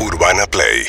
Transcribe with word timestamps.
Urbana 0.00 0.46
Play 0.46 0.84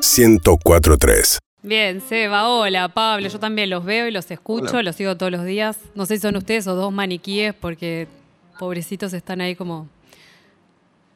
1043. 0.00 1.38
Bien, 1.62 2.00
Seba, 2.00 2.48
hola, 2.48 2.88
Pablo, 2.88 3.28
yo 3.28 3.38
también 3.40 3.68
los 3.70 3.84
veo 3.84 4.06
y 4.06 4.10
los 4.12 4.30
escucho, 4.30 4.70
Hola. 4.74 4.82
los 4.84 4.96
sigo 4.96 5.16
todos 5.16 5.32
los 5.32 5.44
días. 5.44 5.78
No 5.94 6.06
sé 6.06 6.16
si 6.16 6.22
son 6.22 6.36
ustedes 6.36 6.66
o 6.68 6.74
dos 6.74 6.92
maniquíes 6.92 7.54
porque 7.54 8.06
pobrecitos 8.58 9.12
están 9.12 9.40
ahí 9.40 9.54
como 9.56 9.88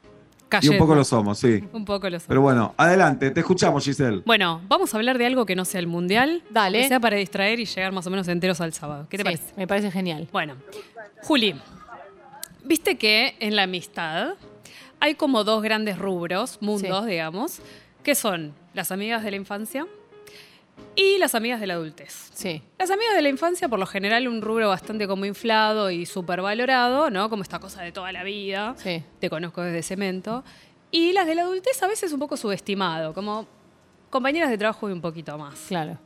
Y 0.03 0.48
cayendo. 0.48 0.72
un 0.74 0.79
poco 0.80 0.95
lo 0.96 1.04
somos, 1.04 1.38
sí. 1.38 1.62
Un 1.72 1.84
poco 1.84 2.10
lo 2.10 2.18
son. 2.18 2.29
Pero 2.29 2.40
bueno, 2.40 2.74
adelante, 2.76 3.30
te 3.30 3.40
escuchamos, 3.40 3.85
Giselle. 3.85 4.22
Bueno, 4.26 4.60
vamos 4.69 4.92
a 4.92 4.96
hablar 4.96 5.17
de 5.19 5.26
algo 5.26 5.46
que 5.46 5.54
no 5.54 5.64
sea 5.64 5.78
el 5.80 5.87
mundial. 5.87 6.42
Dale. 6.51 6.83
Que 6.83 6.88
sea 6.88 7.01
para 7.01 7.17
distraer 7.17 7.60
y 7.60 7.64
llegar 7.67 7.92
más 7.92 8.06
o 8.06 8.10
menos 8.10 8.26
enteros 8.28 8.60
al 8.60 8.72
sábado. 8.72 9.06
¿Qué 9.08 9.17
te 9.17 9.22
Sí, 9.22 9.24
parece? 9.24 9.44
Me 9.56 9.67
parece 9.69 9.90
genial. 9.92 10.28
Bueno, 10.33 10.54
Juli, 11.22 11.54
viste 12.64 12.99
que 12.99 13.37
en 13.38 13.54
la 13.56 13.62
amistad 13.62 14.35
hay 15.04 15.16
como 15.16 15.42
dos 15.42 15.62
grandes 15.64 15.98
rubros, 15.98 16.59
mundos, 16.60 17.05
Sí. 17.05 17.10
digamos, 17.10 17.59
que 18.05 18.14
son 18.14 18.54
las 18.72 18.92
amigas 18.92 19.24
de 19.24 19.32
la 19.32 19.36
infancia 19.36 19.84
y 20.94 21.18
las 21.18 21.34
amigas 21.34 21.58
de 21.60 21.66
la 21.66 21.74
adultez. 21.74 22.30
Sí. 22.32 22.62
Las 22.78 22.88
amigas 22.90 23.14
de 23.16 23.22
la 23.22 23.28
infancia, 23.28 23.68
por 23.68 23.80
lo 23.80 23.86
general, 23.86 24.28
un 24.28 24.41
rubro 24.41 24.68
bastante 24.68 25.08
como 25.08 25.24
inflado 25.24 25.91
y 25.91 26.06
supervalorado, 26.06 27.10
¿no? 27.10 27.28
Como 27.28 27.42
esta 27.42 27.58
cosa 27.58 27.82
de 27.82 27.91
toda 27.91 28.12
la 28.12 28.22
vida. 28.22 28.74
Sí. 28.78 29.02
Te 29.18 29.28
conozco 29.28 29.60
desde 29.62 29.82
cemento. 29.82 30.44
Y 30.92 31.12
las 31.14 31.27
de 31.27 31.34
la 31.34 31.42
adultez 31.42 31.82
a 31.82 31.88
veces 31.88 32.12
un 32.12 32.20
poco 32.20 32.36
subestimado, 32.36 33.12
como 33.12 33.46
compañeras 34.08 34.50
de 34.50 34.58
trabajo 34.58 34.88
y 34.88 34.92
un 34.92 35.00
poquito 35.00 35.36
más. 35.36 35.58
Claro. 35.66 35.98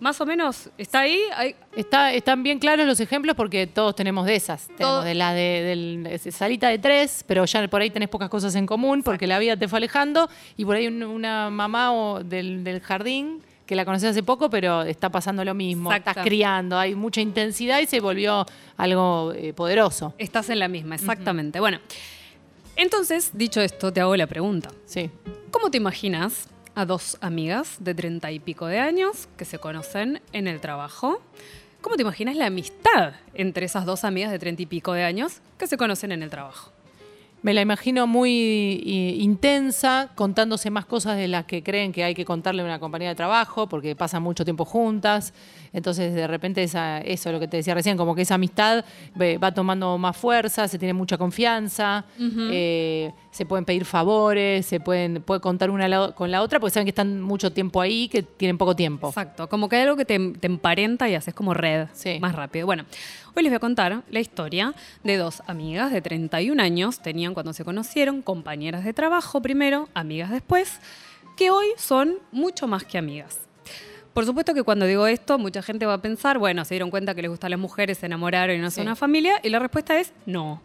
Más 0.00 0.18
o 0.20 0.24
menos, 0.26 0.70
¿está 0.78 1.00
ahí? 1.00 1.20
Hay- 1.36 1.54
Está, 1.76 2.12
están 2.12 2.42
bien 2.42 2.58
claros 2.58 2.86
los 2.86 2.98
ejemplos 3.00 3.36
porque 3.36 3.66
todos 3.66 3.94
tenemos 3.94 4.24
de 4.26 4.34
esas. 4.34 4.66
Todo- 4.66 4.76
Tenemos 4.76 5.04
de 5.04 5.14
la 5.14 5.32
de, 5.34 6.20
salita 6.32 6.68
de 6.68 6.78
tres, 6.78 7.22
pero 7.28 7.44
ya 7.44 7.68
por 7.68 7.82
ahí 7.82 7.90
tenés 7.90 8.08
pocas 8.08 8.28
cosas 8.30 8.54
en 8.54 8.66
común 8.66 9.02
porque 9.02 9.26
la 9.26 9.38
vida 9.38 9.56
te 9.56 9.68
fue 9.68 9.76
alejando. 9.78 10.28
Y 10.56 10.64
por 10.64 10.76
ahí 10.76 10.86
un- 10.86 11.02
una 11.02 11.50
mamá 11.50 11.92
o 11.92 12.24
del, 12.24 12.64
del 12.64 12.80
jardín 12.80 13.42
que 13.66 13.76
la 13.76 13.84
conoces 13.84 14.10
hace 14.10 14.22
poco, 14.24 14.50
pero 14.50 14.82
está 14.82 15.10
pasando 15.10 15.44
lo 15.44 15.54
mismo. 15.54 15.90
Exacto. 15.92 16.10
Estás 16.10 16.24
criando, 16.24 16.76
hay 16.78 16.94
mucha 16.96 17.20
intensidad 17.20 17.78
y 17.80 17.86
se 17.86 18.00
volvió 18.00 18.44
algo 18.78 19.32
eh, 19.32 19.52
poderoso. 19.52 20.12
Estás 20.18 20.48
en 20.50 20.58
la 20.58 20.66
misma, 20.66 20.96
exactamente. 20.96 21.60
Bueno, 21.60 21.78
entonces, 22.76 23.30
dicho 23.34 23.60
esto, 23.60 23.92
te 23.92 24.00
hago 24.00 24.16
la 24.16 24.26
pregunta. 24.26 24.70
Sí. 24.86 25.10
¿Cómo 25.50 25.70
te 25.70 25.76
imaginas 25.76 26.48
a 26.74 26.84
dos 26.84 27.18
amigas 27.20 27.76
de 27.80 27.94
treinta 27.94 28.30
y 28.30 28.38
pico 28.38 28.66
de 28.66 28.78
años 28.78 29.28
que 29.36 29.44
se 29.44 29.58
conocen 29.58 30.22
en 30.32 30.48
el 30.48 30.60
trabajo? 30.60 31.20
¿Cómo 31.80 31.96
te 31.96 32.02
imaginas 32.02 32.36
la 32.36 32.46
amistad 32.46 33.14
entre 33.34 33.66
esas 33.66 33.86
dos 33.86 34.04
amigas 34.04 34.30
de 34.30 34.38
treinta 34.38 34.62
y 34.62 34.66
pico 34.66 34.92
de 34.92 35.04
años 35.04 35.40
que 35.58 35.66
se 35.66 35.76
conocen 35.76 36.12
en 36.12 36.22
el 36.22 36.30
trabajo? 36.30 36.72
Me 37.42 37.54
la 37.54 37.62
imagino 37.62 38.06
muy 38.06 38.30
i- 38.84 39.22
intensa, 39.22 40.10
contándose 40.14 40.70
más 40.70 40.84
cosas 40.84 41.16
de 41.16 41.26
las 41.26 41.46
que 41.46 41.62
creen 41.62 41.90
que 41.90 42.04
hay 42.04 42.14
que 42.14 42.24
contarle 42.26 42.60
a 42.60 42.64
una 42.66 42.78
compañía 42.78 43.08
de 43.08 43.14
trabajo, 43.14 43.66
porque 43.68 43.96
pasan 43.96 44.22
mucho 44.22 44.44
tiempo 44.44 44.64
juntas. 44.66 45.32
Entonces, 45.72 46.12
de 46.14 46.26
repente, 46.26 46.62
esa, 46.62 46.98
eso, 47.00 47.30
lo 47.32 47.40
que 47.40 47.48
te 47.48 47.56
decía 47.56 47.72
recién, 47.74 47.96
como 47.96 48.14
que 48.14 48.22
esa 48.22 48.34
amistad 48.34 48.84
va 49.18 49.52
tomando 49.54 49.96
más 49.98 50.16
fuerza, 50.16 50.68
se 50.68 50.78
tiene 50.78 50.92
mucha 50.92 51.16
confianza, 51.16 52.04
eh, 52.18 53.12
se 53.30 53.46
pueden 53.46 53.64
pedir 53.64 53.84
favores, 53.84 54.66
se 54.66 54.80
pueden 54.80 55.22
puede 55.22 55.40
contar 55.40 55.70
una 55.70 56.12
con 56.12 56.30
la 56.30 56.42
otra, 56.42 56.58
porque 56.60 56.72
saben 56.74 56.86
que 56.86 56.90
están 56.90 57.22
mucho 57.22 57.52
tiempo 57.52 57.80
ahí, 57.80 58.08
que 58.08 58.22
tienen 58.22 58.58
poco 58.58 58.74
tiempo. 58.76 59.08
Exacto, 59.08 59.48
como 59.48 59.68
que 59.68 59.76
hay 59.76 59.82
algo 59.82 59.96
que 59.96 60.04
te, 60.04 60.18
te 60.32 60.46
emparenta 60.46 61.08
y 61.08 61.14
haces 61.14 61.32
como 61.34 61.54
red 61.54 61.86
Sí. 61.94 62.18
más 62.20 62.34
rápido. 62.34 62.66
Bueno, 62.66 62.84
hoy 63.36 63.42
les 63.44 63.50
voy 63.50 63.56
a 63.56 63.60
contar 63.60 64.02
la 64.10 64.20
historia 64.20 64.74
de 65.04 65.16
dos 65.16 65.42
amigas 65.46 65.92
de 65.92 66.02
31 66.02 66.60
años, 66.60 67.00
tenían 67.00 67.29
cuando 67.34 67.52
se 67.52 67.64
conocieron, 67.64 68.22
compañeras 68.22 68.84
de 68.84 68.92
trabajo 68.92 69.40
primero, 69.40 69.88
amigas 69.94 70.30
después, 70.30 70.80
que 71.36 71.50
hoy 71.50 71.66
son 71.76 72.18
mucho 72.32 72.66
más 72.66 72.84
que 72.84 72.98
amigas. 72.98 73.38
Por 74.12 74.26
supuesto 74.26 74.54
que 74.54 74.62
cuando 74.62 74.86
digo 74.86 75.06
esto, 75.06 75.38
mucha 75.38 75.62
gente 75.62 75.86
va 75.86 75.94
a 75.94 76.02
pensar, 76.02 76.38
bueno, 76.38 76.64
se 76.64 76.74
dieron 76.74 76.90
cuenta 76.90 77.14
que 77.14 77.22
les 77.22 77.30
gustan 77.30 77.50
las 77.52 77.60
mujeres, 77.60 77.98
se 77.98 78.06
enamoraron 78.06 78.56
y 78.56 78.58
no 78.58 78.70
son 78.70 78.82
Sí. 78.82 78.88
una 78.88 78.96
familia, 78.96 79.40
y 79.42 79.48
la 79.50 79.58
respuesta 79.60 79.98
es 80.00 80.12
no. 80.26 80.60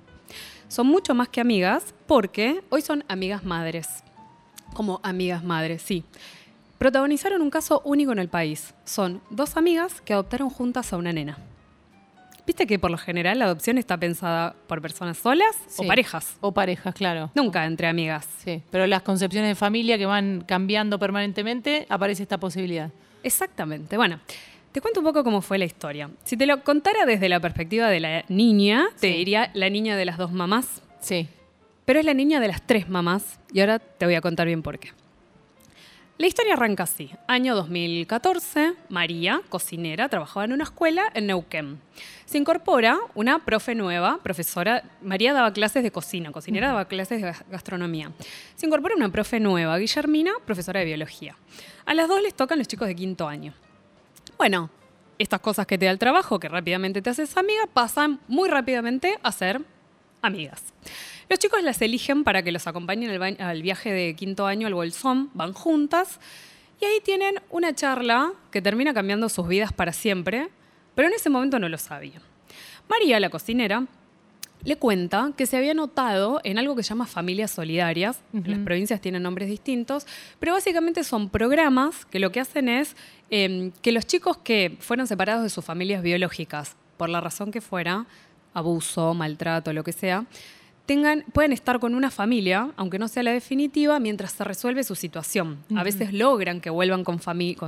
Son 0.68 0.88
mucho 0.88 1.14
más 1.14 1.30
que 1.30 1.42
amigas 1.42 1.94
porque 2.08 2.64
hoy 2.70 2.82
son 2.82 3.04
amigas 3.08 3.44
madres. 3.46 3.88
Como 4.74 5.00
amigas 5.04 5.44
madres, 5.44 5.84
sí. 5.84 6.04
Protagonizaron 6.80 7.42
un 7.42 7.50
caso 7.52 7.82
único 7.86 8.12
en 8.12 8.20
el 8.20 8.28
país. 8.30 8.74
Son 8.84 9.22
dos 9.30 9.56
amigas 9.58 10.02
que 10.02 10.14
adoptaron 10.14 10.50
juntas 10.50 10.92
a 10.92 10.98
una 10.98 11.14
nena. 11.14 11.38
Viste 12.46 12.68
que 12.68 12.78
por 12.78 12.92
lo 12.92 12.98
general 12.98 13.40
la 13.40 13.46
adopción 13.46 13.78
está 13.78 13.98
pensada 13.98 14.56
por 14.68 14.82
personas 14.82 15.18
solas 15.18 15.56
o 15.78 15.88
parejas. 15.88 16.38
O 16.42 16.52
parejas, 16.52 16.94
claro. 16.94 17.32
Nunca 17.34 17.66
entre 17.66 17.88
amigas. 17.88 18.28
Sí, 18.44 18.62
pero 18.70 18.86
las 18.86 19.02
concepciones 19.02 19.50
de 19.50 19.56
familia 19.56 19.98
que 19.98 20.06
van 20.06 20.42
cambiando 20.46 21.00
permanentemente, 21.00 21.88
aparece 21.90 22.22
esta 22.24 22.38
posibilidad. 22.38 22.92
Exactamente. 23.24 23.98
Bueno, 23.98 24.20
te 24.72 24.80
cuento 24.82 25.00
un 25.00 25.06
poco 25.08 25.24
cómo 25.24 25.42
fue 25.42 25.58
la 25.58 25.66
historia. 25.66 26.10
Si 26.24 26.38
te 26.38 26.46
lo 26.46 26.64
contara 26.64 27.06
desde 27.08 27.30
la 27.30 27.40
perspectiva 27.40 27.90
de 27.90 28.00
la 28.00 28.26
niña, 28.28 28.86
te 29.00 29.08
diría 29.08 29.50
la 29.56 29.70
niña 29.72 29.96
de 29.98 30.06
las 30.06 30.18
dos 30.18 30.32
mamás, 30.32 30.84
Sí. 31.00 31.28
pero 31.86 32.00
es 32.00 32.06
la 32.06 32.14
niña 32.14 32.40
de 32.40 32.48
las 32.50 32.62
tres 32.68 32.90
mamás 32.90 33.40
y 33.54 33.62
ahora 33.62 33.80
te 33.80 34.06
voy 34.06 34.14
a 34.16 34.22
contar 34.22 34.46
bien 34.46 34.62
por 34.62 34.78
qué. 34.78 34.90
La 36.18 36.28
historia 36.28 36.54
arranca 36.54 36.84
así. 36.84 37.12
Año 37.28 37.56
2014, 37.56 38.74
María, 38.88 39.42
cocinera, 39.50 40.08
trabajaba 40.08 40.46
en 40.46 40.54
una 40.54 40.64
escuela 40.64 41.12
en 41.14 41.28
Neuquén. 41.28 41.82
Se 42.26 42.38
incorpora 42.38 42.98
una 43.16 43.40
profe 43.44 43.76
nueva, 43.76 44.20
profesora. 44.24 44.84
María 45.02 45.34
daba 45.34 45.52
clases 45.52 45.84
de 45.84 45.92
cocina, 45.92 46.32
cocinera 46.32 46.68
daba 46.68 46.86
clases 46.86 47.22
de 47.22 47.28
gas- 47.28 47.44
gastronomía. 47.52 48.14
Se 48.56 48.66
incorpora 48.66 48.96
una 48.96 49.10
profe 49.10 49.42
nueva, 49.42 49.78
Guillermina, 49.78 50.32
profesora 50.46 50.80
de 50.80 50.86
biología. 50.86 51.36
A 51.86 51.94
las 51.94 52.08
dos 52.08 52.22
les 52.22 52.34
tocan 52.34 52.60
los 52.60 52.68
chicos 52.70 52.88
de 52.88 52.96
quinto 52.96 53.28
año. 53.28 53.54
Bueno, 54.38 54.70
estas 55.20 55.42
cosas 55.42 55.68
que 55.68 55.78
te 55.78 55.84
da 55.86 55.92
el 55.92 56.00
trabajo, 56.00 56.40
que 56.40 56.48
rápidamente 56.48 57.02
te 57.02 57.10
haces 57.10 57.36
amiga, 57.36 57.64
pasan 57.74 58.22
muy 58.30 58.48
rápidamente 58.48 59.20
a 59.22 59.34
ser 59.34 59.62
amigas. 60.22 60.64
Los 61.30 61.40
chicos 61.40 61.64
las 61.64 61.82
eligen 61.82 62.24
para 62.24 62.44
que 62.44 62.52
los 62.52 62.68
acompañen 62.68 63.22
al, 63.42 63.62
viaje 63.62 63.92
de 63.92 64.16
quinto 64.16 64.46
año 64.46 64.68
al 64.68 64.74
Bolsón, 64.74 65.30
van 65.34 65.54
juntas 65.54 66.20
y 66.80 66.86
ahí 66.86 67.00
tienen 67.04 67.36
una 67.50 67.74
charla 67.74 68.34
que 68.52 68.62
termina 68.62 68.94
cambiando 68.94 69.30
sus 69.30 69.48
vidas 69.48 69.74
para 69.74 69.94
siempre, 69.94 70.50
pero 70.94 71.08
en 71.08 71.14
ese 71.14 71.30
momento 71.30 71.58
no 71.58 71.70
lo 71.70 71.78
sabían. 71.78 72.22
María, 72.88 73.20
la 73.20 73.30
cocinera, 73.30 73.88
le 74.64 74.78
cuenta 74.78 75.32
que 75.38 75.46
se 75.46 75.58
había 75.58 75.74
notado 75.74 76.42
en 76.44 76.58
algo 76.58 76.76
que 76.76 76.84
se 76.84 76.90
llama 76.90 77.06
familias 77.06 77.52
solidarias. 77.52 78.22
Las 78.34 78.60
provincias 78.60 79.00
tienen 79.00 79.22
nombres 79.22 79.48
distintos, 79.48 80.08
pero 80.40 80.54
básicamente 80.54 81.04
son 81.04 81.30
programas 81.30 82.06
que 82.06 82.20
lo 82.20 82.32
que 82.32 82.40
hacen 82.40 82.68
es 82.68 82.96
eh, 83.30 83.72
que 83.82 83.92
los 83.92 84.08
chicos 84.08 84.38
que 84.38 84.76
fueron 84.80 85.06
separados 85.06 85.44
de 85.44 85.50
sus 85.50 85.64
familias 85.64 86.02
biológicas, 86.02 86.76
por 86.98 87.10
la 87.10 87.22
razón 87.22 87.52
que 87.52 87.62
fuera, 87.62 88.08
abuso, 88.54 89.14
maltrato, 89.14 89.72
lo 89.72 89.84
que 89.84 89.92
sea, 89.92 90.26
tengan, 90.86 91.24
pueden 91.34 91.52
estar 91.52 91.80
con 91.80 91.96
una 91.96 92.12
familia, 92.12 92.70
aunque 92.78 93.00
no 93.00 93.08
sea 93.08 93.24
la 93.24 93.32
definitiva, 93.32 94.00
mientras 94.00 94.32
se 94.34 94.44
resuelve 94.44 94.84
su 94.84 94.96
situación. 94.96 95.58
A 95.76 95.84
veces 95.84 96.14
logran 96.14 96.62
que 96.62 96.70
vuelvan 96.70 97.04
con, 97.04 97.20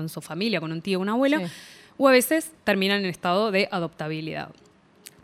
su 0.10 0.22
familia, 0.22 0.60
con 0.60 0.72
un 0.72 0.82
tío 0.82 1.00
o 1.00 1.02
un 1.02 1.10
abuelo, 1.10 1.40
Sí. 1.40 1.46
o 1.98 2.08
a 2.08 2.12
veces 2.12 2.52
terminan 2.64 3.00
en 3.00 3.06
estado 3.08 3.52
de 3.52 3.68
adoptabilidad 3.72 4.50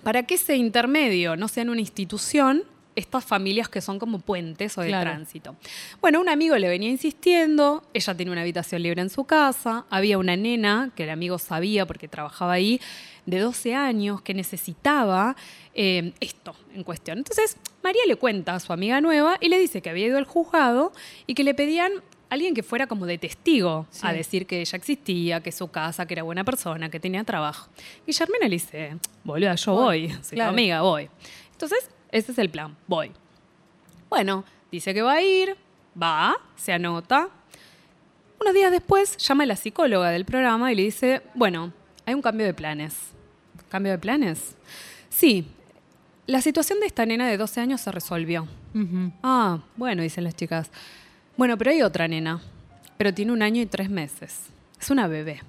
para 0.03 0.23
que 0.23 0.35
ese 0.35 0.57
intermedio 0.57 1.37
no 1.37 1.47
sea 1.47 1.63
en 1.63 1.69
una 1.69 1.79
institución, 1.79 2.63
estas 2.95 3.23
familias 3.25 3.69
que 3.69 3.81
son 3.81 3.97
como 3.99 4.19
puentes 4.19 4.77
o 4.77 4.81
de 4.81 4.89
Claro. 4.89 5.09
tránsito. 5.09 5.55
Bueno, 6.01 6.19
un 6.19 6.29
amigo 6.29 6.55
le 6.57 6.67
venía 6.67 6.89
insistiendo, 6.89 7.83
ella 7.93 8.13
tiene 8.15 8.31
una 8.31 8.41
habitación 8.41 8.83
libre 8.83 9.01
en 9.01 9.09
su 9.09 9.23
casa, 9.23 9.85
había 9.89 10.17
una 10.17 10.35
nena 10.35 10.91
que 10.95 11.05
el 11.05 11.09
amigo 11.09 11.39
sabía 11.39 11.85
porque 11.87 12.07
trabajaba 12.07 12.53
ahí, 12.53 12.79
de 13.25 13.39
12 13.39 13.73
años, 13.75 14.21
que 14.21 14.33
necesitaba 14.33 15.35
eh, 15.73 16.13
esto 16.19 16.55
en 16.73 16.83
cuestión. 16.83 17.17
Entonces, 17.19 17.57
María 17.83 18.01
le 18.07 18.15
cuenta 18.15 18.55
a 18.55 18.59
su 18.59 18.73
amiga 18.73 18.99
nueva 19.01 19.37
y 19.39 19.49
le 19.49 19.57
dice 19.59 19.81
que 19.81 19.89
había 19.89 20.07
ido 20.07 20.17
al 20.17 20.25
juzgado 20.25 20.91
y 21.27 21.33
que 21.33 21.43
le 21.43 21.53
pedían 21.53 21.91
alguien 22.29 22.53
que 22.55 22.63
fuera 22.63 22.87
como 22.87 23.05
de 23.05 23.17
testigo 23.19 23.85
Sí. 23.91 24.07
a 24.07 24.11
decir 24.13 24.47
que 24.47 24.59
ella 24.61 24.75
existía, 24.77 25.41
que 25.41 25.51
su 25.51 25.69
casa, 25.69 26.05
que 26.07 26.15
era 26.15 26.23
buena 26.23 26.43
persona, 26.43 26.89
que 26.89 26.99
tenía 26.99 27.23
trabajo. 27.23 27.69
Guillermina 28.07 28.45
le 28.45 28.55
dice, 28.55 28.97
boluda, 29.23 29.55
yo 29.55 29.73
voy, 29.73 30.09
soy 30.23 30.37
tu 30.39 30.43
amiga, 30.43 30.81
voy. 30.81 31.09
Entonces, 31.51 31.89
ese 32.11 32.31
es 32.31 32.37
el 32.39 32.49
plan, 32.49 32.75
voy. 32.87 33.11
Bueno, 34.09 34.43
dice 34.71 34.93
que 34.93 35.01
va 35.01 35.13
a 35.13 35.21
ir, 35.21 35.55
va, 36.01 36.35
se 36.55 36.73
anota. 36.73 37.29
Unos 38.41 38.53
días 38.53 38.71
después 38.71 39.15
llama 39.17 39.43
a 39.43 39.47
la 39.47 39.55
psicóloga 39.55 40.09
del 40.09 40.25
programa 40.25 40.71
y 40.71 40.75
le 40.75 40.81
dice, 40.83 41.21
bueno, 41.35 41.71
hay 42.05 42.13
un 42.15 42.21
cambio 42.21 42.45
de 42.45 42.53
planes. 42.53 43.12
¿Cambio 43.73 43.91
de 43.93 43.97
planes? 43.97 44.53
Sí, 45.09 45.47
la 46.27 46.41
situación 46.41 46.79
de 46.79 46.85
esta 46.85 47.07
nena 47.07 47.27
de 47.27 47.37
12 47.37 47.59
años 47.59 47.81
se 47.81 47.91
resolvió. 47.91 48.47
Ah, 49.23 49.61
bueno, 49.77 50.03
dicen 50.03 50.23
las 50.25 50.35
chicas. 50.35 50.69
Bueno, 51.37 51.57
pero 51.57 51.71
hay 51.71 51.81
otra 51.81 52.07
nena, 52.07 52.39
pero 52.97 53.11
tiene 53.15 53.31
un 53.31 53.41
año 53.41 53.63
y 53.63 53.65
tres 53.65 53.89
meses. 53.89 54.41
Es 54.79 54.91
una 54.91 55.07
bebé. 55.07 55.41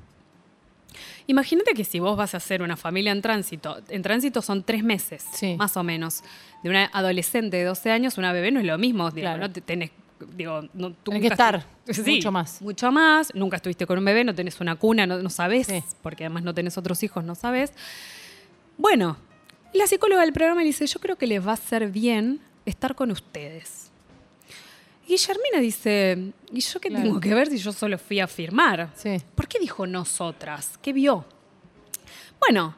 Imagínate 1.26 1.74
que 1.74 1.84
si 1.84 2.00
vos 2.00 2.16
vas 2.16 2.32
a 2.32 2.38
hacer 2.38 2.62
una 2.62 2.78
familia 2.78 3.12
en 3.12 3.20
tránsito, 3.20 3.82
en 3.90 4.00
tránsito 4.00 4.40
son 4.40 4.62
tres 4.64 4.82
meses, 4.82 5.22
Sí. 5.34 5.56
más 5.58 5.76
o 5.76 5.82
menos. 5.82 6.22
De 6.62 6.70
una 6.70 6.86
adolescente 6.94 7.58
de 7.58 7.64
12 7.64 7.90
años, 7.90 8.16
una 8.16 8.32
bebé 8.32 8.50
no 8.52 8.58
es 8.60 8.64
lo 8.64 8.78
mismo. 8.78 9.10
Claro. 9.10 9.48
¿no? 9.48 9.52
Tenés 9.52 9.90
digo, 10.34 10.62
no, 10.74 10.92
tú 10.92 11.10
que 11.12 11.26
estar 11.26 11.66
mucho 12.06 12.32
más. 12.32 12.62
Mucho 12.62 12.92
más, 12.92 13.34
nunca 13.34 13.56
estuviste 13.56 13.86
con 13.86 13.98
un 13.98 14.04
bebé, 14.04 14.24
no 14.24 14.34
tenés 14.34 14.60
una 14.60 14.76
cuna, 14.76 15.06
no, 15.06 15.18
no 15.22 15.30
sabés, 15.30 15.66
Sí. 15.66 15.82
porque 16.02 16.24
además 16.24 16.42
no 16.44 16.54
tenés 16.54 16.76
otros 16.78 17.02
hijos, 17.02 17.24
no 17.24 17.34
sabés. 17.34 17.72
Bueno, 18.76 19.16
la 19.72 19.86
psicóloga 19.86 20.22
del 20.22 20.32
programa 20.32 20.60
le 20.60 20.66
dice, 20.68 20.86
yo 20.86 21.00
creo 21.00 21.16
que 21.16 21.26
les 21.26 21.44
va 21.46 21.50
a 21.52 21.54
hacer 21.54 21.90
bien 21.90 22.40
estar 22.64 22.94
con 22.94 23.10
ustedes. 23.10 23.90
Y 25.06 25.08
Guillermina 25.16 25.60
dice, 25.60 26.32
¿y 26.50 26.60
yo 26.60 26.80
qué 26.80 26.88
Claro. 26.88 27.04
tengo 27.04 27.20
que 27.20 27.34
ver 27.34 27.48
si 27.48 27.58
yo 27.58 27.72
solo 27.72 27.98
fui 27.98 28.20
a 28.20 28.26
firmar? 28.26 28.90
Sí. 28.94 29.16
¿Por 29.34 29.46
qué 29.48 29.58
dijo 29.58 29.86
nosotras? 29.86 30.78
¿Qué 30.80 30.92
vio? 30.94 31.26
Bueno, 32.40 32.74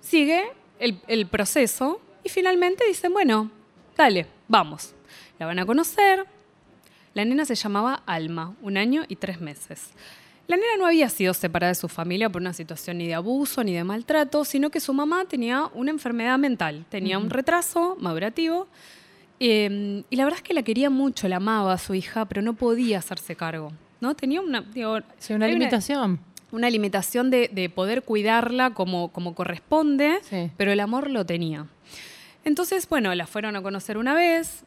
sigue 0.00 0.44
el, 0.78 1.00
el 1.08 1.26
proceso 1.26 2.00
y 2.22 2.28
finalmente 2.28 2.86
dicen, 2.86 3.12
bueno, 3.12 3.50
dale, 3.96 4.26
vamos. 4.46 4.94
La 5.38 5.46
van 5.46 5.58
a 5.58 5.66
conocer. 5.66 6.24
La 7.14 7.24
nena 7.24 7.44
se 7.44 7.54
llamaba 7.54 8.02
Alma, 8.06 8.54
un 8.62 8.76
año 8.76 9.04
y 9.08 9.16
tres 9.16 9.40
meses. 9.40 9.90
La 10.46 10.56
nena 10.56 10.76
no 10.78 10.86
había 10.86 11.08
sido 11.08 11.32
separada 11.32 11.70
de 11.70 11.74
su 11.76 11.88
familia 11.88 12.28
por 12.28 12.42
una 12.42 12.52
situación 12.52 12.98
ni 12.98 13.06
de 13.06 13.14
abuso 13.14 13.64
ni 13.64 13.72
de 13.72 13.82
maltrato, 13.84 14.44
sino 14.44 14.68
que 14.70 14.80
su 14.80 14.92
mamá 14.92 15.24
tenía 15.24 15.70
una 15.74 15.90
enfermedad 15.90 16.38
mental, 16.38 16.84
tenía 16.90 17.18
un 17.18 17.30
retraso 17.30 17.96
madurativo. 18.00 18.68
eh, 19.40 20.02
y 20.10 20.16
la 20.16 20.24
verdad 20.24 20.38
es 20.38 20.42
que 20.44 20.54
la 20.54 20.62
quería 20.62 20.90
mucho, 20.90 21.26
la 21.28 21.36
amaba 21.36 21.72
a 21.72 21.78
su 21.78 21.94
hija, 21.94 22.24
pero 22.26 22.42
no 22.42 22.54
podía 22.54 22.98
hacerse 22.98 23.34
cargo. 23.36 23.72
¿no? 24.00 24.14
Tenía 24.14 24.40
una, 24.42 24.60
digo, 24.60 24.98
Sí, 25.18 25.32
una 25.32 25.46
limitación. 25.48 26.20
una 26.52 26.68
limitación 26.68 27.30
de, 27.30 27.48
de 27.52 27.68
poder 27.70 28.02
cuidarla 28.02 28.74
como, 28.74 29.08
como 29.12 29.34
corresponde, 29.34 30.18
Sí. 30.28 30.50
pero 30.58 30.72
el 30.72 30.80
amor 30.80 31.10
lo 31.10 31.24
tenía. 31.24 31.66
Entonces, 32.44 32.86
bueno, 32.88 33.14
la 33.14 33.26
fueron 33.26 33.56
a 33.56 33.62
conocer 33.62 33.96
una 33.96 34.12
vez, 34.14 34.62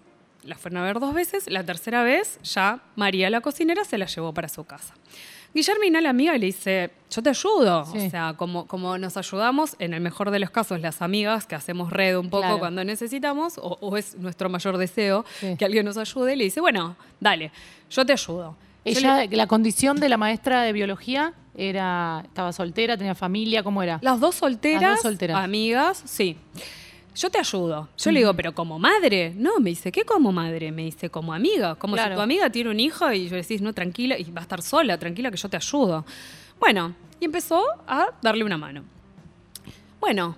la 0.47 0.55
fueron 0.57 0.81
a 0.81 0.83
ver 0.85 0.99
dos 0.99 1.13
veces, 1.13 1.49
la 1.49 1.63
tercera 1.63 2.01
vez 2.03 2.39
ya 2.43 2.79
María, 2.95 3.29
la 3.29 3.41
cocinera, 3.41 3.83
se 3.85 3.97
la 3.97 4.05
llevó 4.07 4.33
para 4.33 4.47
su 4.49 4.63
casa. 4.63 4.93
Guillermina, 5.53 6.01
la 6.01 6.09
amiga, 6.09 6.33
le 6.33 6.45
dice, 6.47 6.91
yo 7.09 7.21
te 7.23 7.29
ayudo. 7.29 7.85
Sí. 7.85 7.97
O 8.05 8.09
sea, 8.09 8.33
como, 8.37 8.67
como 8.67 8.97
nos 8.97 9.17
ayudamos, 9.17 9.75
en 9.79 9.93
el 9.93 10.01
mejor 10.01 10.29
de 10.29 10.39
los 10.39 10.49
casos, 10.51 10.79
las 10.81 11.01
amigas, 11.01 11.47
que 11.47 11.55
hacemos 11.55 11.91
red 11.91 12.17
un 12.17 12.29
poco 12.29 12.43
Claro. 12.43 12.59
cuando 12.59 12.83
necesitamos, 12.83 13.57
o, 13.57 13.77
o 13.81 13.97
es 13.97 14.15
nuestro 14.17 14.49
mayor 14.49 14.77
deseo 14.77 15.25
Sí. 15.39 15.55
que 15.57 15.65
alguien 15.65 15.85
nos 15.85 15.97
ayude, 15.97 16.35
le 16.35 16.43
dice, 16.43 16.59
bueno, 16.61 16.95
dale, 17.19 17.51
yo 17.89 18.05
te 18.05 18.13
ayudo. 18.13 18.55
Ella, 18.85 19.25
la 19.31 19.47
condición 19.47 19.99
de 19.99 20.09
la 20.09 20.17
maestra 20.17 20.61
de 20.61 20.71
biología 20.73 21.33
era, 21.55 22.21
estaba 22.25 22.53
soltera, 22.53 22.95
tenía 22.95 23.15
familia, 23.15 23.63
¿cómo 23.63 23.81
era? 23.83 23.99
Las 24.01 24.19
dos 24.19 24.35
solteras, 24.35 24.81
Las 24.81 24.91
dos 24.95 25.01
solteras. 25.01 25.43
amigas, 25.43 26.03
sí. 26.05 26.37
Yo 27.17 27.29
te 27.31 27.39
ayudo. 27.39 27.89
Yo 27.97 28.11
le 28.11 28.19
digo, 28.19 28.33
pero 28.35 28.53
como 28.53 28.77
madre. 28.77 29.33
No, 29.35 29.59
me 29.59 29.71
dice, 29.71 29.91
¿qué 29.91 30.03
como 30.05 30.31
madre? 30.31 30.71
Me 30.71 30.83
dice, 30.83 31.09
como 31.09 31.33
amiga. 31.33 31.75
Como 31.75 31.95
Claro. 31.95 32.11
si 32.11 32.15
tu 32.15 32.21
amiga 32.21 32.49
tiene 32.51 32.69
un 32.69 32.79
hijo 32.79 33.11
y 33.11 33.27
yo 33.27 33.35
decís, 33.35 33.61
no, 33.61 33.73
tranquila, 33.73 34.17
y 34.19 34.29
va 34.31 34.41
a 34.41 34.43
estar 34.43 34.61
sola, 34.61 34.97
tranquila, 34.99 35.31
que 35.31 35.37
yo 35.37 35.49
te 35.49 35.57
ayudo. 35.57 36.05
Bueno, 36.59 36.93
y 37.19 37.25
empezó 37.25 37.63
a 37.87 38.09
darle 38.21 38.43
una 38.43 38.57
mano. 38.57 38.83
Bueno, 39.99 40.35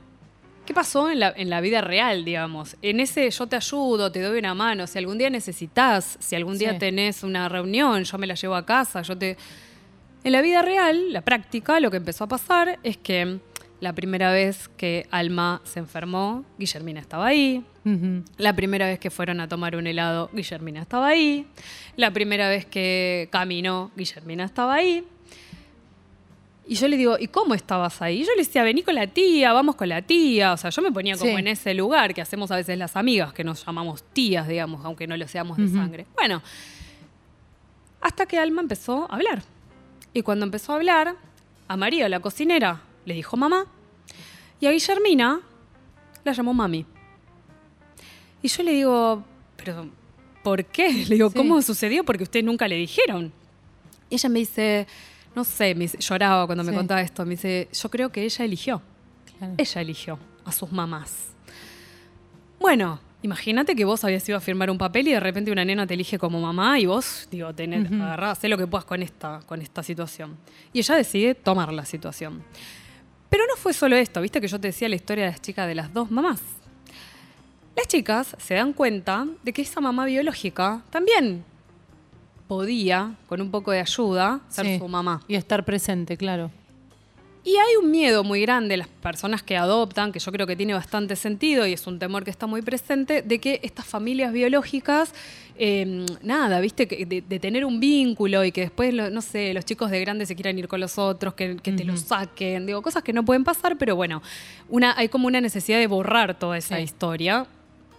¿qué 0.65 0.73
pasó 0.73 1.09
en 1.09 1.19
la, 1.19 1.33
en 1.35 1.49
la 1.49 1.59
vida 1.61 1.81
real, 1.81 2.23
digamos? 2.23 2.77
En 2.81 2.99
ese 3.01 3.29
yo 3.29 3.47
te 3.47 3.55
ayudo, 3.57 4.11
te 4.11 4.21
doy 4.21 4.39
una 4.39 4.53
mano. 4.53 4.87
Si 4.87 4.97
algún 4.97 5.17
día 5.17 5.29
necesitas, 5.29 6.17
si 6.19 6.35
algún 6.35 6.57
día 6.57 6.73
Sí. 6.73 6.79
tenés 6.79 7.23
una 7.23 7.49
reunión, 7.49 8.03
yo 8.05 8.17
me 8.17 8.27
la 8.27 8.35
llevo 8.35 8.55
a 8.55 8.65
casa, 8.65 9.01
yo 9.01 9.17
te. 9.17 9.37
En 10.23 10.31
la 10.33 10.41
vida 10.41 10.61
real, 10.61 11.13
la 11.13 11.21
práctica, 11.21 11.79
lo 11.79 11.89
que 11.91 11.97
empezó 11.97 12.25
a 12.25 12.27
pasar 12.27 12.77
es 12.83 12.97
que 12.97 13.39
la 13.79 13.93
primera 13.93 14.31
vez 14.31 14.67
que 14.77 15.07
Alma 15.11 15.61
se 15.63 15.79
enfermó, 15.79 16.43
Guillermina 16.57 16.99
estaba 16.99 17.27
ahí. 17.27 17.63
La 18.37 18.53
primera 18.55 18.85
vez 18.85 18.99
que 18.99 19.09
fueron 19.09 19.39
a 19.39 19.47
tomar 19.47 19.75
un 19.75 19.87
helado, 19.87 20.29
Guillermina 20.33 20.81
estaba 20.81 21.07
ahí. 21.07 21.47
La 21.95 22.11
primera 22.11 22.47
vez 22.49 22.65
que 22.65 23.29
caminó, 23.31 23.89
Guillermina 23.95 24.43
estaba 24.43 24.75
ahí. 24.75 25.03
Y 26.67 26.75
yo 26.75 26.87
le 26.87 26.97
digo, 26.97 27.17
¿y 27.19 27.27
cómo 27.29 27.55
estabas 27.55 27.99
ahí? 28.03 28.21
Y 28.21 28.25
yo 28.25 28.31
le 28.33 28.43
decía, 28.43 28.61
vení 28.61 28.83
con 28.83 28.93
la 28.93 29.07
tía, 29.07 29.53
vamos 29.53 29.75
con 29.75 29.89
la 29.89 30.03
tía. 30.03 30.53
O 30.53 30.57
sea, 30.57 30.69
yo 30.69 30.83
me 30.83 30.91
ponía 30.91 31.17
como 31.17 31.31
Sí. 31.31 31.37
en 31.39 31.47
ese 31.47 31.73
lugar 31.73 32.13
que 32.13 32.21
hacemos 32.21 32.51
a 32.51 32.57
veces 32.57 32.77
las 32.77 32.95
amigas, 32.95 33.33
que 33.33 33.43
nos 33.43 33.65
llamamos 33.65 34.03
tías, 34.13 34.47
digamos, 34.47 34.85
aunque 34.85 35.07
no 35.07 35.17
lo 35.17 35.27
seamos 35.27 35.57
de 35.57 35.67
sangre. 35.69 36.05
Bueno, 36.15 36.43
hasta 38.01 38.27
que 38.27 38.37
Alma 38.37 38.61
empezó 38.61 39.11
a 39.11 39.15
hablar. 39.15 39.41
Y 40.13 40.21
cuando 40.21 40.45
empezó 40.45 40.73
a 40.73 40.75
hablar, 40.75 41.15
a 41.67 41.75
María, 41.77 42.07
la 42.07 42.19
cocinera, 42.19 42.81
le 43.09 43.15
dijo 43.15 43.35
mamá. 43.35 43.65
Y 44.61 44.67
a 44.67 44.71
Guillermina 44.71 45.39
la 46.23 46.31
llamó 46.31 46.53
mami. 46.53 46.85
Y 48.41 48.47
yo 48.47 48.63
le 48.63 48.71
digo, 48.71 49.23
pero 49.57 49.89
¿por 50.43 50.63
qué? 50.65 50.91
Le 51.09 51.15
digo, 51.15 51.29
Sí. 51.29 51.35
¿cómo 51.37 51.61
sucedió? 51.61 52.03
Porque 52.05 52.23
ustedes 52.23 52.45
nunca 52.45 52.67
le 52.67 52.75
dijeron. 52.75 53.31
Y 54.09 54.15
ella 54.15 54.29
me 54.29 54.39
dice, 54.39 54.87
no 55.35 55.43
sé, 55.43 55.75
me 55.75 55.81
dice- 55.81 55.97
lloraba 55.99 56.45
cuando 56.45 56.63
me 56.63 56.73
contaba 56.73 57.01
esto. 57.01 57.25
Me 57.25 57.31
dice, 57.31 57.67
yo 57.73 57.89
creo 57.89 58.11
que 58.11 58.23
ella 58.23 58.45
eligió. 58.45 58.81
Claro. 59.37 59.53
Ella 59.57 59.81
eligió 59.81 60.19
a 60.45 60.51
sus 60.51 60.71
mamás. 60.71 61.27
Bueno, 62.59 62.99
imagínate 63.21 63.75
que 63.75 63.85
vos 63.85 64.03
habías 64.03 64.27
ido 64.27 64.37
a 64.37 64.41
firmar 64.41 64.69
un 64.69 64.77
papel 64.77 65.07
y 65.07 65.11
de 65.11 65.19
repente 65.19 65.51
una 65.51 65.63
nena 65.65 65.85
te 65.87 65.93
elige 65.93 66.17
como 66.17 66.39
mamá 66.41 66.79
y 66.79 66.85
vos, 66.85 67.27
digo, 67.31 67.53
tenés, 67.53 67.89
agarrá, 67.91 68.31
hacé 68.31 68.47
lo 68.49 68.57
que 68.57 68.67
puedas 68.67 68.85
con 68.85 69.01
esta, 69.03 69.41
con 69.45 69.61
esta 69.61 69.83
situación. 69.83 70.37
Y 70.73 70.79
ella 70.79 70.95
decide 70.95 71.35
tomar 71.35 71.71
la 71.73 71.85
situación. 71.85 72.43
Pero 73.29 73.43
no 73.47 73.55
fue 73.55 73.73
solo 73.73 73.95
esto, 73.95 74.21
viste 74.21 74.41
que 74.41 74.47
yo 74.47 74.59
te 74.59 74.67
decía 74.69 74.89
la 74.89 74.95
historia 74.95 75.25
de 75.25 75.31
las 75.31 75.41
chicas 75.41 75.67
de 75.67 75.75
las 75.75 75.93
dos 75.93 76.09
mamás. 76.09 76.41
Las 77.75 77.87
chicas 77.87 78.35
se 78.39 78.55
dan 78.55 78.73
cuenta 78.73 79.25
de 79.43 79.53
que 79.53 79.61
esa 79.61 79.79
mamá 79.79 80.05
biológica 80.05 80.81
también 80.89 81.45
podía, 82.47 83.13
con 83.27 83.41
un 83.41 83.51
poco 83.51 83.71
de 83.71 83.79
ayuda, 83.79 84.41
ser 84.49 84.65
Sí. 84.65 84.77
su 84.79 84.87
mamá. 84.87 85.21
Y 85.27 85.35
estar 85.35 85.63
presente, 85.63 86.17
claro. 86.17 86.49
Y 87.43 87.51
hay 87.55 87.77
un 87.81 87.89
miedo 87.89 88.23
muy 88.25 88.41
grande 88.41 88.75
las 88.75 88.89
personas 88.89 89.41
que 89.41 89.55
adoptan, 89.55 90.11
que 90.11 90.19
yo 90.19 90.29
creo 90.31 90.45
que 90.45 90.57
tiene 90.57 90.73
bastante 90.73 91.15
sentido 91.15 91.65
y 91.65 91.71
es 91.73 91.87
un 91.87 91.97
temor 91.97 92.25
que 92.25 92.31
está 92.31 92.47
muy 92.47 92.61
presente, 92.61 93.21
de 93.21 93.39
que 93.39 93.61
estas 93.63 93.85
familias 93.85 94.33
biológicas, 94.33 95.13
eh, 95.57 96.05
nada, 96.21 96.59
viste, 96.59 96.87
que 96.87 97.05
de, 97.05 97.21
de 97.21 97.39
tener 97.39 97.63
un 97.63 97.79
vínculo 97.79 98.43
y 98.43 98.51
que 98.51 98.61
después, 98.61 98.93
lo- 98.93 99.09
no 99.09 99.21
sé, 99.21 99.53
los 99.53 99.63
chicos 99.63 99.89
de 99.89 100.01
grandes 100.01 100.27
se 100.27 100.35
quieran 100.35 100.59
ir 100.59 100.67
con 100.67 100.81
los 100.81 100.97
otros, 100.97 101.33
que, 101.33 101.55
que 101.55 101.71
te 101.71 101.85
los 101.85 102.01
saquen, 102.01 102.65
digo, 102.65 102.81
cosas 102.81 103.03
que 103.03 103.13
no 103.13 103.23
pueden 103.23 103.45
pasar, 103.45 103.77
pero 103.77 103.95
bueno, 103.95 104.21
una, 104.67 104.93
hay 104.97 105.07
como 105.07 105.27
una 105.27 105.39
necesidad 105.39 105.79
de 105.79 105.87
borrar 105.87 106.37
toda 106.37 106.57
esa 106.57 106.75
Sí. 106.75 106.83
historia 106.83 107.47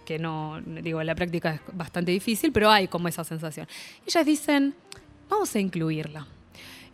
que 0.04 0.19
no, 0.19 0.60
digo, 0.82 1.00
en 1.00 1.06
la 1.06 1.14
práctica 1.14 1.54
es 1.54 1.60
bastante 1.72 2.12
difícil, 2.12 2.52
pero 2.52 2.70
hay 2.70 2.88
como 2.88 3.08
esa 3.08 3.25
sensación. 3.25 3.66
Ellas 4.06 4.26
dicen, 4.26 4.75
vamos 5.31 5.54
a 5.54 5.60
incluirla. 5.60 6.26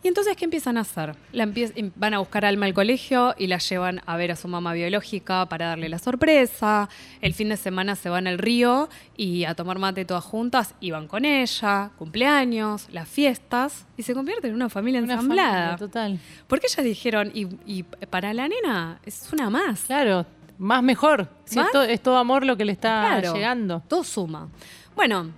Y 0.03 0.07
entonces, 0.07 0.37
¿qué 0.37 0.45
empiezan 0.45 0.77
a 0.77 0.81
hacer? 0.81 1.15
La 1.33 1.43
empie- 1.45 1.73
em- 1.75 1.91
van 1.95 2.13
a 2.13 2.19
buscar 2.19 2.45
a 2.45 2.49
Alma 2.49 2.67
al 2.67 2.73
colegio 2.73 3.33
y 3.37 3.47
la 3.47 3.57
llevan 3.57 3.99
a 4.05 4.15
ver 4.15 4.31
a 4.31 4.35
su 4.35 4.47
mamá 4.47 4.73
biológica 4.73 5.47
para 5.49 5.67
darle 5.69 5.89
la 5.89 5.97
sorpresa. 5.97 6.87
El 7.19 7.33
fin 7.33 7.49
de 7.49 7.57
semana 7.57 7.95
se 7.95 8.07
van 8.09 8.27
al 8.27 8.37
río 8.37 8.89
y 9.17 9.43
a 9.45 9.55
tomar 9.55 9.79
mate 9.79 10.05
todas 10.05 10.23
juntas 10.23 10.75
y 10.79 10.91
van 10.91 11.07
con 11.07 11.25
ella, 11.25 11.89
cumpleaños, 11.97 12.87
las 12.91 13.07
fiestas, 13.09 13.85
y 13.97 14.03
se 14.03 14.13
convierte 14.13 14.47
en 14.47 14.53
una 14.55 14.69
familia 14.69 15.01
Una 15.01 15.13
ensamblada. 15.15 15.51
familia, 15.51 15.77
total. 15.77 16.19
Porque 16.47 16.67
ellas 16.67 16.85
dijeron, 16.85 17.31
y, 17.33 17.47
y 17.65 17.83
para 17.83 18.33
la 18.33 18.47
nena 18.47 18.99
es 19.03 19.27
una 19.33 19.49
más. 19.49 19.81
Claro, 19.85 20.25
más 20.59 20.83
mejor. 20.83 21.27
Es, 21.47 21.55
to- 21.71 21.81
es 21.83 22.01
todo 22.01 22.17
amor 22.17 22.45
lo 22.45 22.55
que 22.55 22.65
le 22.65 22.71
está 22.71 23.01
Claro, 23.19 23.33
llegando. 23.33 23.81
Todo 23.87 24.03
suma. 24.03 24.47
Bueno, 24.95 25.31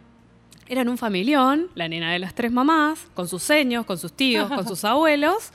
eran 0.69 0.87
un 0.87 0.97
familión, 0.97 1.67
la 1.75 1.87
nena 1.87 2.11
de 2.11 2.19
las 2.19 2.33
tres 2.33 2.51
mamás, 2.51 3.07
con 3.13 3.27
sus 3.27 3.43
seños, 3.43 3.85
con 3.85 3.97
sus 3.97 4.13
tíos, 4.13 4.49
con 4.49 4.67
sus 4.67 4.83
abuelos. 4.85 5.51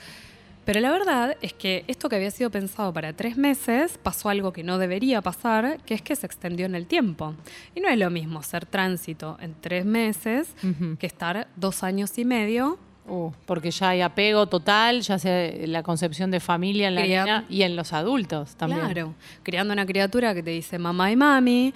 Pero 0.65 0.81
la 0.81 0.91
verdad 0.91 1.37
es 1.43 1.53
que 1.53 1.85
esto 1.89 2.09
que 2.09 2.17
había 2.17 2.31
sido 2.31 2.51
pensado 2.51 2.93
para 2.93 3.13
tres 3.13 3.37
meses 3.37 3.99
pasó 4.03 4.31
algo 4.31 4.53
que 4.53 4.63
no 4.63 4.79
debería 4.79 5.21
pasar, 5.21 5.79
que 5.85 5.93
es 5.95 6.01
que 6.01 6.17
se 6.17 6.25
extendió 6.27 6.65
en 6.65 6.75
el 6.75 6.87
tiempo. 6.87 7.35
Y 7.75 7.81
no 7.81 7.89
es 7.89 7.99
lo 7.99 8.11
mismo 8.11 8.43
ser 8.43 8.65
tránsito 8.65 9.37
en 9.41 9.55
tres 9.61 9.85
meses 9.85 10.55
que 10.99 11.07
estar 11.07 11.49
dos 11.57 11.83
años 11.83 12.17
y 12.19 12.25
medio 12.25 12.79
Uh, 13.07 13.31
porque 13.45 13.71
ya 13.71 13.91
hay 13.91 14.01
apego 14.01 14.47
total, 14.47 15.03
ya 15.03 15.19
sea 15.19 15.53
la 15.67 15.83
concepción 15.83 16.31
de 16.31 16.41
familia 16.41 16.89
en 16.89 16.95
la 16.95 17.03
nena 17.03 17.45
y 17.51 17.63
en 17.63 17.77
los 17.77 17.93
adultos 17.93 18.57
también. 18.57 18.81
Claro, 18.81 19.15
criando 19.43 19.75
una 19.75 19.85
criatura 19.85 20.35
que 20.35 20.43
te 20.43 20.51
dice 20.51 20.79
mamá 20.79 21.13
y 21.13 21.17
mami, 21.17 21.75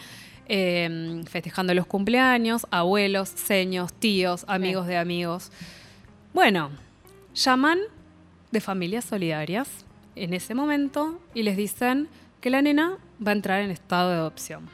eh, 0.49 1.23
festejando 1.29 1.75
los 1.75 1.87
cumpleaños, 1.87 2.67
abuelos, 2.71 3.29
seños, 3.29 3.93
tíos, 3.93 4.45
amigos 4.49 4.87
de 4.87 4.97
amigos. 4.97 5.53
Bueno, 6.33 6.71
llaman 7.35 7.79
de 8.51 8.61
familias 8.61 9.05
solidarias 9.05 9.69
en 10.17 10.35
ese 10.35 10.55
momento 10.55 11.21
y 11.35 11.43
les 11.43 11.57
dicen 11.57 12.09
que 12.41 12.51
la 12.51 12.63
nena 12.63 12.99
va 13.25 13.33
a 13.33 13.35
entrar 13.35 13.61
en 13.63 13.71
estado 13.71 14.11
de 14.11 14.17
adopción. 14.17 14.69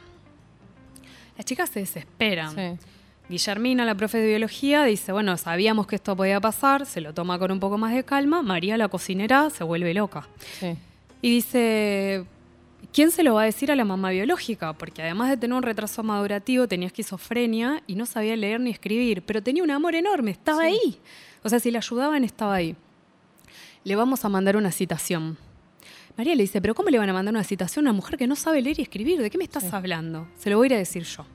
Las 1.37 1.45
chicas 1.45 1.69
se 1.69 1.81
desesperan. 1.81 2.55
Sí. 2.55 2.87
Guillermina, 3.27 3.85
la 3.85 3.95
profe 3.95 4.19
de 4.19 4.27
biología, 4.27 4.83
dice, 4.83 5.11
bueno, 5.11 5.35
sabíamos 5.37 5.87
que 5.87 5.95
esto 5.95 6.15
podía 6.15 6.39
pasar, 6.39 6.85
se 6.85 7.01
lo 7.01 7.13
toma 7.13 7.39
con 7.39 7.51
un 7.51 7.59
poco 7.59 7.77
más 7.77 7.93
de 7.93 8.03
calma. 8.03 8.43
María, 8.43 8.77
la 8.77 8.87
cocinera, 8.87 9.49
se 9.49 9.63
vuelve 9.63 9.93
loca. 9.93 10.27
Sí. 10.59 10.77
Y 11.21 11.31
dice, 11.31 12.25
¿quién 12.91 13.11
se 13.11 13.23
lo 13.23 13.35
va 13.35 13.43
a 13.43 13.45
decir 13.45 13.71
a 13.71 13.75
la 13.75 13.85
mamá 13.85 14.09
biológica? 14.11 14.73
Porque 14.73 15.01
además 15.01 15.29
de 15.29 15.37
tener 15.37 15.55
un 15.55 15.63
retraso 15.63 16.03
madurativo, 16.03 16.67
tenía 16.67 16.87
esquizofrenia 16.87 17.81
y 17.87 17.95
no 17.95 18.05
sabía 18.05 18.35
leer 18.35 18.59
ni 18.59 18.71
escribir, 18.71 19.21
pero 19.23 19.41
tenía 19.41 19.63
un 19.63 19.71
amor 19.71 19.95
enorme, 19.95 20.31
estaba 20.31 20.61
Sí. 20.63 20.67
ahí. 20.67 20.97
O 21.43 21.49
sea, 21.49 21.59
si 21.59 21.71
le 21.71 21.77
ayudaban, 21.77 22.23
estaba 22.23 22.55
ahí. 22.55 22.75
Le 23.83 23.95
vamos 23.95 24.25
a 24.25 24.29
mandar 24.29 24.57
una 24.57 24.71
citación. 24.71 25.37
María 26.17 26.33
le 26.35 26.43
dice, 26.43 26.61
pero 26.61 26.73
¿cómo 26.75 26.89
le 26.89 26.97
van 26.97 27.09
a 27.09 27.13
mandar 27.13 27.33
una 27.33 27.43
citación 27.43 27.85
a 27.85 27.89
una 27.91 27.95
mujer 27.97 28.17
que 28.17 28.25
no 28.25 28.35
sabe 28.35 28.61
leer 28.61 28.79
y 28.79 28.81
escribir? 28.83 29.21
¿De 29.21 29.29
qué 29.29 29.37
me 29.37 29.43
estás 29.43 29.63
Sí. 29.63 29.69
hablando? 29.71 30.27
Se 30.37 30.49
lo 30.49 30.57
voy 30.57 30.65
a 30.65 30.67
ir 30.67 30.73
a 30.75 30.77
decir 30.77 31.03
yo. 31.03 31.25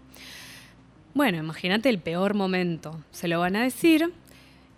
Bueno, 1.15 1.39
imagínate 1.39 1.89
el 1.89 1.99
peor 1.99 2.35
momento. 2.35 2.99
Se 3.11 3.29
lo 3.29 3.41
van 3.41 3.57
a 3.57 3.63
decir. 3.63 4.13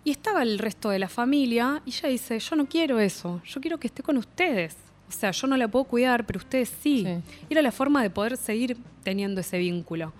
Y 0.03 0.11
estaba 0.11 0.43
el 0.43 0.59
resto 0.59 0.89
de 0.89 0.99
la 0.99 1.07
familia 1.07 1.81
y 1.85 1.91
ella 1.91 2.09
dice, 2.09 2.37
yo 2.39 2.55
no 2.57 2.65
quiero 2.67 2.99
eso, 2.99 3.41
yo 3.45 3.61
quiero 3.61 3.77
que 3.79 3.87
esté 3.87 4.03
con 4.03 4.17
ustedes. 4.17 4.75
O 5.15 5.19
sea, 5.19 5.31
yo 5.31 5.47
no 5.47 5.57
la 5.57 5.67
puedo 5.67 5.85
cuidar, 5.85 6.25
pero 6.25 6.39
ustedes 6.39 6.73
sí. 6.81 7.03
Sí. 7.05 7.45
Era 7.49 7.61
la 7.61 7.71
forma 7.71 8.01
de 8.01 8.09
poder 8.09 8.37
seguir 8.37 8.77
teniendo 9.03 9.41
ese 9.41 9.57
vínculo 9.57 10.13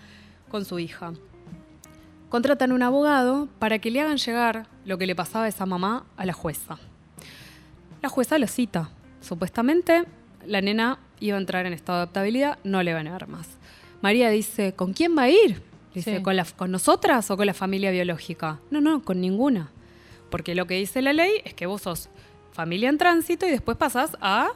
con 0.49 0.65
su 0.65 0.79
hija. 0.79 1.13
Contratan 2.29 2.71
un 2.71 2.81
abogado 2.83 3.47
para 3.59 3.79
que 3.79 3.91
le 3.91 4.01
hagan 4.01 4.17
llegar 4.17 4.65
lo 4.85 4.97
que 4.97 5.05
le 5.05 5.15
pasaba 5.15 5.45
a 5.45 5.47
esa 5.47 5.65
mamá 5.65 6.05
a 6.17 6.25
la 6.25 6.33
jueza. 6.33 6.77
La 8.01 8.09
jueza 8.09 8.37
lo 8.39 8.47
cita. 8.47 8.89
Supuestamente 9.21 10.03
la 10.45 10.61
nena 10.61 10.99
iba 11.19 11.37
a 11.37 11.39
entrar 11.39 11.65
en 11.65 11.73
estado 11.73 11.99
de 11.99 12.03
adaptabilidad, 12.03 12.57
no 12.63 12.81
le 12.83 12.93
van 12.93 13.07
a 13.07 13.13
ver 13.13 13.27
más. 13.27 13.47
María 14.01 14.29
dice, 14.29 14.73
¿con 14.73 14.93
quién 14.93 15.17
va 15.17 15.23
a 15.23 15.29
ir? 15.29 15.61
Dice, 15.93 16.17
Sí. 16.17 16.23
¿con, 16.23 16.35
la- 16.35 16.43
¿con 16.45 16.71
nosotras 16.71 17.29
o 17.31 17.37
con 17.37 17.45
la 17.45 17.53
familia 17.53 17.91
biológica? 17.91 18.59
No, 18.71 18.81
no, 18.81 19.03
con 19.03 19.21
ninguna. 19.21 19.69
Porque 20.31 20.55
lo 20.55 20.65
que 20.65 20.73
dice 20.75 21.01
la 21.03 21.13
ley 21.13 21.31
es 21.45 21.53
que 21.53 21.67
vos 21.67 21.83
sos 21.83 22.09
familia 22.51 22.89
en 22.89 22.97
tránsito 22.97 23.45
y 23.47 23.51
después 23.51 23.77
pasás 23.77 24.17
a 24.19 24.49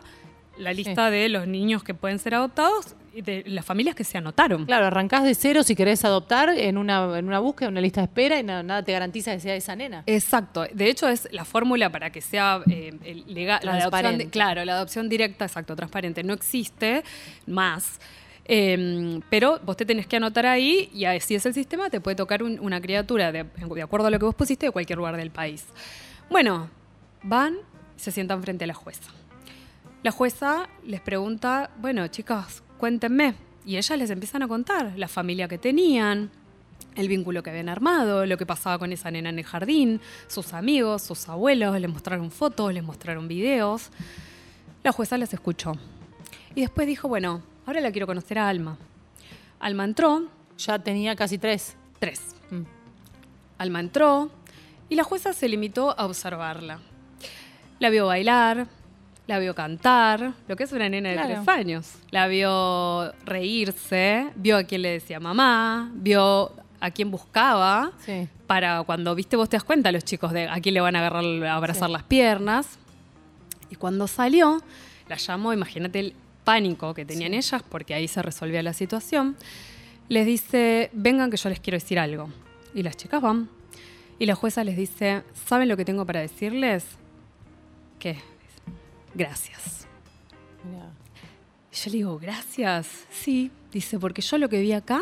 la 0.58 0.74
lista 0.74 1.10
de 1.10 1.30
los 1.30 1.48
niños 1.48 1.84
que 1.84 1.94
pueden 1.94 2.20
ser 2.20 2.36
adoptados 2.36 2.96
y 3.14 3.22
de 3.22 3.44
las 3.48 3.66
familias 3.66 3.96
que 3.96 4.04
se 4.04 4.18
anotaron. 4.18 4.66
Claro, 4.66 4.86
arrancás 4.86 5.24
de 5.24 5.34
cero 5.34 5.64
si 5.64 5.76
querés 5.76 6.06
adoptar 6.06 6.50
en 6.50 6.78
una, 6.78 7.18
en 7.18 7.28
una 7.28 7.40
búsqueda, 7.40 7.68
en 7.70 7.74
una 7.74 7.82
lista 7.82 8.02
de 8.02 8.06
espera 8.06 8.40
y 8.40 8.44
na- 8.44 8.62
nada 8.64 8.84
te 8.84 8.92
garantiza 8.92 9.34
que 9.34 9.40
sea 9.40 9.56
esa 9.56 9.76
nena. 9.76 10.04
Exacto. 10.06 10.66
De 10.74 10.90
hecho, 10.90 11.08
es 11.10 11.28
la 11.32 11.44
fórmula 11.46 11.90
para 11.92 12.12
que 12.12 12.22
sea 12.22 12.62
eh, 12.70 12.94
el 13.04 13.26
lega- 13.34 13.60
la 13.64 13.72
adopción. 13.74 14.30
Claro, 14.30 14.64
la 14.66 14.74
adopción 14.76 15.10
directa, 15.10 15.46
exacto, 15.46 15.76
transparente. 15.76 16.24
No 16.24 16.34
existe 16.34 17.04
más. 17.48 18.00
Eh, 18.50 19.20
pero 19.30 19.60
vos 19.66 19.76
te 19.76 19.86
tenés 19.86 20.08
que 20.08 20.16
anotar 20.16 20.46
ahí 20.46 20.90
y 20.94 21.04
si 21.20 21.36
es 21.36 21.46
el 21.46 21.54
sistema, 21.54 21.90
te 21.90 22.00
puede 22.00 22.16
tocar 22.16 22.44
un- 22.44 22.60
una 22.60 22.80
criatura 22.80 23.32
de, 23.32 23.44
de 23.44 23.82
acuerdo 23.82 24.08
a 24.08 24.10
lo 24.12 24.20
que 24.20 24.26
vos 24.26 24.36
pusiste 24.36 24.68
de 24.68 24.72
cualquier 24.72 24.98
lugar 24.98 25.18
del 25.18 25.32
país. 25.32 25.66
Bueno, 26.30 26.70
van 27.24 27.56
se 27.98 28.12
sientan 28.12 28.42
frente 28.44 28.64
a 28.64 28.68
la 28.68 28.74
jueza. 28.74 29.12
La 30.04 30.12
jueza 30.12 30.70
les 30.86 31.02
pregunta, 31.02 31.72
bueno, 31.80 32.08
chicas, 32.08 32.64
cuéntenme. 32.78 33.36
Y 33.66 33.78
ellas 33.78 33.98
les 33.98 34.10
empiezan 34.10 34.44
a 34.44 34.48
contar 34.48 34.94
la 34.96 35.08
familia 35.08 35.48
que 35.48 35.58
tenían, 35.58 36.32
el 36.96 37.08
vínculo 37.10 37.44
que 37.44 37.50
habían 37.50 37.68
armado, 37.68 38.26
lo 38.26 38.38
que 38.38 38.46
pasaba 38.46 38.80
con 38.80 38.94
esa 38.94 39.12
nena 39.12 39.30
en 39.30 39.40
el 39.40 39.46
jardín, 39.46 40.00
sus 40.28 40.54
amigos, 40.54 41.02
sus 41.02 41.28
abuelos, 41.28 41.80
les 41.80 41.92
mostraron 41.92 42.32
fotos, 42.32 42.74
les 42.74 42.84
mostraron 42.84 43.28
videos. 43.28 43.90
La 44.84 44.92
jueza 44.92 45.18
les 45.18 45.34
escuchó. 45.34 45.74
Y 46.56 46.62
después 46.62 46.88
dijo, 46.88 47.08
bueno, 47.08 47.42
ahora 47.66 47.82
la 47.82 47.92
quiero 47.92 48.08
conocer 48.08 48.40
a 48.40 48.48
Alma. 48.48 48.78
Alma 49.60 49.84
entró, 49.84 50.28
Ya 50.58 50.80
tenía 50.80 51.16
casi 51.16 51.38
tres. 51.38 51.76
tres. 52.00 52.36
Mm. 52.50 52.64
Alma 53.58 53.80
entró 53.80 54.32
y 54.90 54.96
la 54.96 55.04
jueza 55.04 55.34
se 55.34 55.50
limitó 55.50 56.00
a 56.00 56.06
observarla. 56.06 56.80
La 57.80 57.90
vio 57.90 58.08
bailar, 58.08 58.68
la 59.28 59.40
vio 59.40 59.54
cantar, 59.54 60.34
lo 60.48 60.56
que 60.56 60.64
es 60.64 60.72
una 60.72 60.88
nena 60.90 61.10
de 61.10 61.16
Claro. 61.16 61.34
tres 61.44 61.48
años. 61.50 61.94
La 62.12 62.28
vio 62.28 63.12
reírse, 63.26 64.30
vio 64.36 64.58
a 64.58 64.64
quién 64.64 64.82
le 64.84 64.90
decía 64.92 65.20
mamá, 65.20 65.92
vio 65.94 66.54
a 66.80 66.92
quién 66.92 67.12
buscaba 67.12 67.92
Sí. 68.06 68.28
para 68.46 68.84
cuando, 68.84 69.14
viste, 69.16 69.36
vos 69.36 69.50
te 69.50 69.58
das 69.58 69.64
cuenta 69.64 69.92
los 69.92 70.04
chicos 70.06 70.32
de 70.32 70.48
a 70.48 70.60
quién 70.62 70.74
le 70.76 70.82
van 70.82 70.96
a 70.96 71.00
agarrar, 71.00 71.26
a 71.46 71.56
abrazar 71.56 71.88
Sí. 71.90 71.94
las 71.94 72.04
piernas. 72.04 72.80
Y 73.70 73.76
cuando 73.76 74.08
salió, 74.08 74.62
la 75.10 75.18
llamó, 75.18 75.52
imagínate 75.54 76.00
el 76.00 76.14
pánico 76.46 76.94
que 76.94 77.04
tenían 77.04 77.32
Sí. 77.34 77.38
ellas, 77.40 77.64
porque 77.68 77.94
ahí 77.94 78.08
se 78.08 78.22
resolvía 78.22 78.64
la 78.64 78.72
situación. 78.74 79.36
Les 80.08 80.26
dice, 80.26 80.90
vengan 80.94 81.30
que 81.30 81.36
yo 81.38 81.50
les 81.50 81.60
quiero 81.60 81.76
decir 81.76 82.00
algo. 82.00 82.30
Y 82.74 82.84
las 82.84 82.96
chicas 82.96 83.22
van. 83.22 83.50
Y 84.20 84.26
la 84.26 84.36
jueza 84.36 84.64
les 84.64 84.78
dice, 84.78 85.24
¿saben 85.48 85.68
lo 85.68 85.76
que 85.76 85.84
tengo 85.84 86.06
para 86.06 86.22
decirles? 86.22 86.86
¿Qué? 88.00 88.18
Gracias. 89.18 89.88
Yo 91.74 91.92
le 91.92 91.98
digo, 91.98 92.20
gracias. 92.20 92.88
Sí, 93.12 93.52
dice, 93.72 94.00
porque 94.00 94.22
yo 94.22 94.38
lo 94.38 94.50
que 94.50 94.60
vi 94.62 94.72
acá 94.74 95.02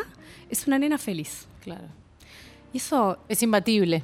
es 0.49 0.67
una 0.67 0.79
nena 0.79 0.97
feliz. 0.97 1.47
Claro. 1.61 1.87
Y 2.73 2.77
eso 2.77 3.19
Es 3.29 3.43
imbatible. 3.43 4.03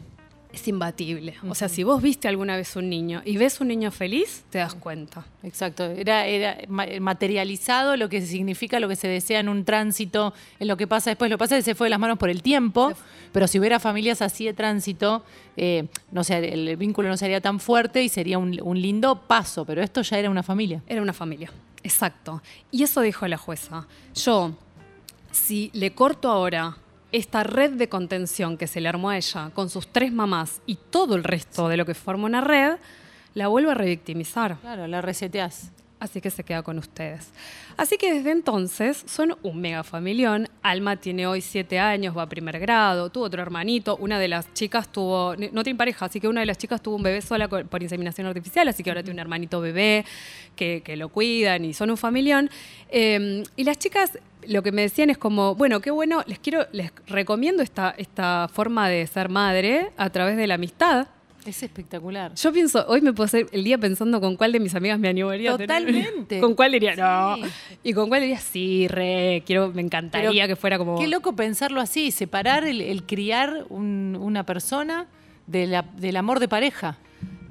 Es 0.53 0.67
imbatible. 0.67 1.35
O 1.47 1.55
sea, 1.55 1.69
si 1.69 1.83
vos 1.83 2.01
viste 2.01 2.27
alguna 2.27 2.55
vez 2.57 2.75
un 2.75 2.89
niño 2.89 3.21
y 3.23 3.37
ves 3.37 3.61
un 3.61 3.69
niño 3.69 3.89
feliz, 3.91 4.43
te 4.49 4.57
das 4.57 4.73
cuenta. 4.73 5.25
Exacto. 5.43 5.85
Era, 5.85 6.25
era 6.27 6.57
ma- 6.67 6.85
materializado 6.99 7.95
lo 7.95 8.09
que 8.09 8.21
significa 8.21 8.79
lo 8.79 8.87
que 8.89 8.95
se 8.95 9.07
desea 9.07 9.39
en 9.39 9.47
un 9.49 9.63
tránsito, 9.63 10.33
en 10.59 10.67
lo 10.67 10.75
que 10.77 10.87
pasa 10.87 11.09
después. 11.09 11.29
Lo 11.31 11.37
que 11.37 11.39
pasa 11.39 11.57
es 11.57 11.63
que 11.63 11.71
se 11.71 11.75
fue 11.75 11.85
de 11.87 11.91
las 11.91 11.99
manos 11.99 12.17
por 12.17 12.29
el 12.29 12.41
tiempo, 12.41 12.91
pero 13.31 13.47
si 13.47 13.59
hubiera 13.59 13.79
familias 13.79 14.21
así 14.21 14.45
de 14.45 14.53
tránsito, 14.53 15.23
eh, 15.55 15.85
no 16.11 16.23
sé, 16.23 16.53
el 16.53 16.75
vínculo 16.75 17.07
no 17.07 17.17
sería 17.17 17.39
tan 17.39 17.59
fuerte 17.59 18.03
y 18.03 18.09
sería 18.09 18.37
un, 18.37 18.59
un 18.61 18.81
lindo 18.81 19.21
paso, 19.27 19.63
pero 19.65 19.81
esto 19.81 20.01
ya 20.01 20.17
era 20.19 20.29
una 20.29 20.43
familia. 20.43 20.81
Era 20.87 21.01
una 21.01 21.13
familia. 21.13 21.49
Exacto. 21.83 22.41
Y 22.71 22.83
eso 22.83 23.01
dijo 23.01 23.27
la 23.27 23.37
jueza. 23.37 23.87
Yo, 24.15 24.51
si 25.31 25.71
le 25.73 25.93
corto 25.93 26.29
ahora 26.29 26.77
esta 27.11 27.43
red 27.43 27.71
de 27.71 27.89
contención 27.89 28.57
que 28.57 28.67
se 28.67 28.81
le 28.81 28.89
armó 28.89 29.09
a 29.09 29.17
ella 29.17 29.51
con 29.53 29.69
sus 29.69 29.87
tres 29.87 30.11
mamás 30.11 30.61
y 30.65 30.75
todo 30.75 31.15
el 31.15 31.23
resto 31.23 31.67
de 31.67 31.77
lo 31.77 31.85
que 31.85 31.93
forma 31.93 32.25
una 32.25 32.41
red, 32.41 32.77
la 33.33 33.47
vuelvo 33.47 33.71
a 33.71 33.75
revictimizar. 33.75 34.57
Claro, 34.57 34.87
la 34.87 35.01
reseteás. 35.01 35.71
Así 35.99 36.19
que 36.19 36.31
se 36.31 36.43
queda 36.43 36.63
con 36.63 36.79
ustedes. 36.79 37.29
Así 37.77 37.95
que 37.97 38.11
desde 38.11 38.31
entonces 38.31 39.03
son 39.05 39.37
un 39.43 39.61
mega 39.61 39.83
familión. 39.83 40.49
Alma 40.63 40.95
tiene 40.95 41.27
hoy 41.27 41.41
siete 41.41 41.77
años, 41.77 42.17
va 42.17 42.23
a 42.23 42.29
primer 42.29 42.59
grado, 42.59 43.11
tuvo 43.11 43.25
otro 43.25 43.39
hermanito. 43.39 43.97
Una 43.97 44.17
de 44.17 44.27
las 44.27 44.51
chicas 44.55 44.91
tuvo, 44.91 45.35
no 45.35 45.63
tiene 45.63 45.77
pareja, 45.77 46.07
así 46.07 46.19
que 46.19 46.27
una 46.27 46.39
de 46.39 46.47
las 46.47 46.57
chicas 46.57 46.81
tuvo 46.81 46.95
un 46.95 47.03
bebé 47.03 47.21
sola 47.21 47.47
por 47.47 47.83
inseminación 47.83 48.25
artificial, 48.25 48.67
así 48.67 48.81
que 48.81 48.89
ahora 48.89 49.03
tiene 49.03 49.13
un 49.13 49.19
hermanito 49.19 49.61
bebé 49.61 50.03
que, 50.55 50.81
que 50.83 50.95
lo 50.95 51.09
cuidan 51.09 51.65
y 51.65 51.73
son 51.75 51.91
un 51.91 51.97
familión. 51.97 52.49
Eh, 52.89 53.43
y 53.55 53.63
las 53.63 53.77
chicas 53.77 54.17
lo 54.47 54.63
que 54.63 54.71
me 54.71 54.81
decían 54.83 55.09
es 55.09 55.17
como, 55.17 55.55
bueno, 55.55 55.79
qué 55.81 55.91
bueno, 55.91 56.23
les 56.27 56.39
quiero, 56.39 56.65
les 56.71 56.91
recomiendo 57.07 57.63
esta, 57.63 57.93
esta 57.97 58.47
forma 58.51 58.89
de 58.89 59.05
ser 59.07 59.29
madre 59.29 59.91
a 59.97 60.09
través 60.09 60.37
de 60.37 60.47
la 60.47 60.55
amistad. 60.55 61.07
Es 61.45 61.63
espectacular. 61.63 62.35
Yo 62.35 62.53
pienso, 62.53 62.85
hoy 62.87 63.01
me 63.01 63.13
puedo 63.13 63.25
hacer 63.25 63.47
el 63.51 63.63
día 63.63 63.77
pensando 63.77 64.21
con 64.21 64.35
cuál 64.35 64.51
de 64.51 64.59
mis 64.59 64.75
amigas 64.75 64.99
me 64.99 65.09
animaría 65.09 65.57
tener- 65.57 65.67
Totalmente. 65.67 66.39
con 66.39 66.53
cuál 66.53 66.71
diría, 66.73 66.95
no. 66.95 67.37
Y 67.83 67.93
con 67.93 68.09
cuál 68.09 68.21
diría, 68.21 68.39
sí, 68.39 68.87
re, 68.87 69.41
quiero, 69.45 69.69
me 69.73 69.81
encantaría 69.81 70.47
que 70.47 70.55
fuera 70.55 70.77
como. 70.77 70.99
Qué 70.99 71.07
loco 71.07 71.35
pensarlo 71.35 71.81
así, 71.81 72.11
separar 72.11 72.63
el, 72.65 72.79
el 72.81 73.03
criar 73.03 73.65
un- 73.69 74.15
una 74.21 74.45
persona 74.45 75.07
de 75.47 75.65
la- 75.65 75.81
del 75.97 76.15
amor 76.17 76.39
de 76.39 76.47
pareja. 76.47 76.97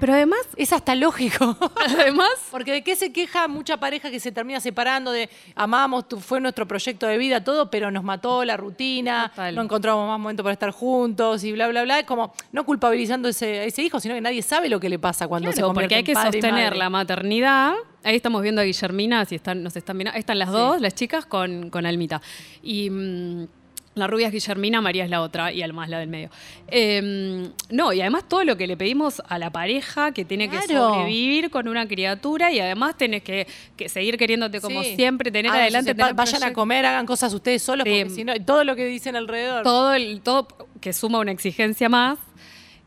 Pero 0.01 0.13
además, 0.13 0.39
Es 0.57 0.73
hasta 0.73 0.95
lógico. 0.95 1.55
además, 1.75 2.27
Porque 2.49 2.71
de 2.73 2.83
qué 2.83 2.95
se 2.95 3.13
queja 3.13 3.47
mucha 3.47 3.77
pareja 3.77 4.09
que 4.11 4.19
se 4.19 4.31
termina 4.31 4.59
separando 4.59 5.11
de 5.11 5.29
amamos, 5.55 6.05
fue 6.19 6.41
nuestro 6.41 6.67
proyecto 6.67 7.05
de 7.07 7.17
vida, 7.17 7.43
todo, 7.43 7.69
pero 7.69 7.91
nos 7.91 8.03
mató 8.03 8.43
la 8.43 8.57
rutina, 8.57 9.29
Total. 9.29 9.55
no 9.55 9.61
encontramos 9.61 10.07
más 10.07 10.19
momento 10.19 10.41
para 10.43 10.53
estar 10.53 10.71
juntos 10.71 11.43
y 11.43 11.51
bla, 11.53 11.67
bla, 11.67 11.83
bla. 11.83 11.99
Es 11.99 12.05
como 12.05 12.33
no 12.51 12.65
culpabilizando 12.65 13.29
ese, 13.29 13.59
a 13.59 13.63
ese 13.63 13.83
hijo, 13.83 13.99
sino 13.99 14.15
que 14.15 14.21
nadie 14.21 14.41
sabe 14.41 14.67
lo 14.69 14.79
que 14.79 14.89
le 14.89 14.97
pasa 14.99 15.27
cuando 15.27 15.51
se 15.51 15.61
convierte 15.61 15.83
porque 15.83 15.95
hay 15.95 16.03
que 16.03 16.15
sostener 16.15 16.75
la 16.75 16.89
maternidad. 16.89 17.75
Ahí 18.03 18.15
estamos 18.15 18.41
viendo 18.41 18.59
a 18.61 18.63
Guillermina, 18.63 19.23
si 19.25 19.35
están, 19.35 19.61
nos 19.61 19.75
están 19.75 19.95
mirando. 19.95 20.15
Ahí 20.15 20.21
están 20.21 20.39
las 20.39 20.49
Sí. 20.49 20.55
dos, 20.55 20.81
las 20.81 20.95
chicas, 20.95 21.27
con, 21.27 21.69
con 21.69 21.85
Almita. 21.85 22.19
Y 22.63 22.89
mm, 22.89 23.47
la 23.93 24.07
rubia 24.07 24.27
es 24.27 24.33
Guillermina, 24.33 24.79
María 24.79 25.03
es 25.03 25.09
la 25.09 25.21
otra 25.21 25.51
y 25.51 25.61
Alma 25.61 25.83
es 25.83 25.89
la 25.89 25.99
del 25.99 26.07
medio. 26.09 26.29
Eh, 26.67 27.49
no, 27.69 27.91
y 27.91 27.99
además 28.01 28.23
todo 28.29 28.43
lo 28.45 28.55
que 28.55 28.65
le 28.65 28.77
pedimos 28.77 29.21
a 29.27 29.37
la 29.37 29.49
pareja, 29.49 30.13
que 30.13 30.23
tiene 30.23 30.49
que 30.49 30.61
sobrevivir 30.61 31.49
con 31.49 31.67
una 31.67 31.85
criatura 31.87 32.51
y 32.51 32.59
además 32.59 32.95
tenés 32.97 33.21
que, 33.23 33.47
que 33.75 33.89
seguir 33.89 34.17
queriéndote 34.17 34.61
como 34.61 34.81
Sí. 34.83 34.95
siempre, 34.95 35.29
tener 35.31 35.51
Ah, 35.51 35.55
adelante. 35.55 35.93
tener 35.93 36.13
vayan 36.13 36.43
a 36.43 36.53
comer, 36.53 36.85
hagan 36.85 37.05
cosas 37.05 37.33
ustedes 37.33 37.61
solos, 37.63 37.83
Sí. 37.85 37.89
porque 38.03 38.09
si 38.15 38.23
no, 38.23 38.33
todo 38.45 38.63
lo 38.63 38.75
que 38.77 38.85
dicen 38.85 39.15
alrededor. 39.17 39.63
todo, 39.63 39.93
el, 39.93 40.21
todo 40.21 40.47
que 40.79 40.93
suma 40.93 41.19
una 41.19 41.31
exigencia 41.31 41.89
más. 41.89 42.17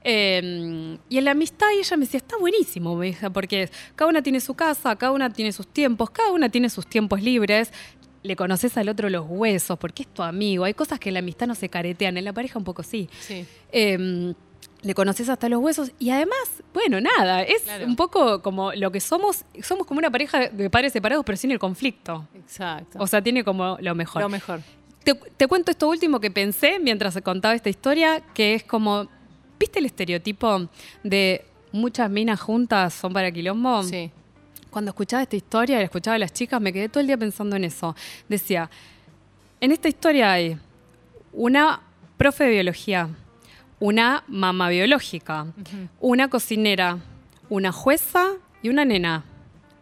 Eh, 0.07 0.99
y 1.09 1.19
en 1.19 1.25
la 1.25 1.31
amistad 1.31 1.67
ella 1.79 1.97
me 1.97 2.05
decía, 2.05 2.19
está 2.19 2.37
buenísimo, 2.37 2.95
me 2.95 3.15
porque 3.33 3.71
cada 3.97 4.09
una 4.11 4.23
tiene 4.23 4.41
su 4.41 4.55
casa, 4.55 4.97
cada 4.97 5.13
una 5.13 5.31
tiene 5.33 5.51
sus 5.53 5.67
tiempos, 5.67 6.11
cada 6.11 6.31
una 6.31 6.49
tiene 6.51 6.69
sus 6.69 6.87
tiempos 6.87 7.23
libres. 7.23 7.73
Le 8.25 8.37
conoces 8.37 8.76
al 8.78 8.88
otro 8.88 9.11
los 9.11 9.26
huesos, 9.28 9.78
porque 9.78 10.02
es 10.02 10.09
tu 10.09 10.23
amigo. 10.23 10.64
Hay 10.64 10.73
cosas 10.75 10.99
que 10.99 11.11
en 11.11 11.14
la 11.14 11.19
amistad 11.21 11.47
no 11.47 11.54
se 11.54 11.69
caretean, 11.69 12.16
en 12.16 12.25
la 12.25 12.33
pareja 12.33 12.59
un 12.59 12.64
poco 12.64 12.83
sí. 12.83 13.09
Sí. 13.21 13.45
Eh, 13.71 14.33
le 14.81 14.95
conoces 14.95 15.28
hasta 15.28 15.49
los 15.50 15.61
huesos 15.62 15.93
y 15.99 16.09
además, 16.11 16.38
bueno, 16.73 17.00
nada, 17.02 17.43
es 17.43 17.62
Claro. 17.62 17.87
un 17.87 17.97
poco 17.97 18.40
como 18.43 18.73
lo 18.73 18.90
que 18.90 19.00
somos, 19.00 19.45
somos 19.62 19.87
como 19.87 19.99
una 19.99 20.11
pareja 20.11 20.49
de 20.49 20.69
padres 20.71 20.93
separados 20.95 21.23
pero 21.25 21.37
sin 21.37 21.50
el 21.52 21.59
conflicto. 21.59 22.26
Exacto. 22.35 22.99
O 22.99 23.07
sea, 23.07 23.23
tiene 23.23 23.45
como 23.45 23.76
lo 23.81 23.95
mejor. 23.95 24.23
lo 24.23 24.28
mejor. 24.31 24.61
Te, 25.04 25.14
te 25.14 25.47
cuento 25.47 25.71
esto 25.71 25.87
último 25.88 26.19
que 26.19 26.31
pensé 26.31 26.78
mientras 26.78 27.19
contaba 27.23 27.54
esta 27.54 27.69
historia, 27.69 28.23
que 28.35 28.54
es 28.54 28.64
como, 28.64 29.07
¿viste 29.59 29.81
el 29.81 29.85
estereotipo 29.87 30.69
de 31.02 31.45
muchas 31.73 32.09
minas 32.11 32.40
juntas 32.40 32.95
son 32.95 33.12
para 33.12 33.31
quilombo? 33.31 33.83
Sí. 33.83 34.11
Cuando 34.75 34.90
escuchaba 34.90 35.23
esta 35.23 35.37
historia 35.37 35.76
y 35.76 35.78
la 35.78 35.85
escuchaba 35.85 36.16
a 36.16 36.19
las 36.19 36.33
chicas, 36.33 36.61
me 36.61 36.73
quedé 36.73 36.88
todo 36.88 37.00
el 37.00 37.07
día 37.07 37.16
pensando 37.16 37.54
en 37.54 37.62
eso. 37.62 37.95
Decía, 38.28 38.69
en 39.61 39.71
esta 39.71 39.87
historia 39.87 40.33
hay 40.33 40.59
una 41.33 41.81
profe 42.16 42.43
de 42.43 42.50
biología, 42.50 43.09
una 43.78 44.25
mamá 44.26 44.69
biológica, 44.71 45.47
una 46.00 46.26
cocinera, 46.26 46.99
una 47.49 47.71
jueza 47.71 48.33
y 48.62 48.69
una 48.69 48.85
nena. 48.85 49.23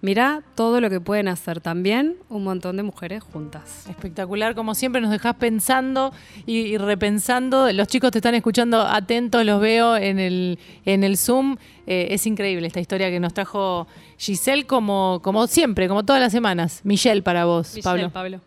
Mirá 0.02 0.42
todo 0.56 0.80
lo 0.80 0.90
que 0.90 1.00
pueden 1.00 1.28
hacer 1.28 1.60
también 1.60 2.16
un 2.28 2.42
montón 2.42 2.76
de 2.76 2.82
mujeres 2.82 3.22
juntas. 3.22 3.86
Espectacular, 3.88 4.56
como 4.56 4.74
siempre 4.74 5.00
nos 5.00 5.12
dejas 5.12 5.36
pensando 5.36 6.12
y, 6.44 6.58
y 6.58 6.76
repensando. 6.76 7.72
Los 7.72 7.86
chicos 7.86 8.10
te 8.10 8.18
están 8.18 8.34
escuchando 8.34 8.82
atentos, 8.82 9.46
los 9.46 9.60
veo 9.60 9.96
en 9.96 10.18
el, 10.18 10.58
en 10.84 11.04
el 11.04 11.16
Zoom. 11.16 11.56
Eh, 11.86 12.08
es 12.10 12.26
increíble 12.26 12.66
esta 12.66 12.80
historia 12.80 13.10
que 13.10 13.20
nos 13.20 13.32
trajo 13.32 13.86
Giselle, 14.18 14.66
como, 14.66 15.20
como 15.22 15.46
siempre, 15.46 15.86
como 15.86 16.04
todas 16.04 16.20
las 16.20 16.32
semanas. 16.32 16.80
Michelle 16.82 17.22
para 17.22 17.44
vos, 17.44 17.68
Michelle, 17.76 17.82
Pablo. 17.82 18.10
Pablo. 18.10 18.40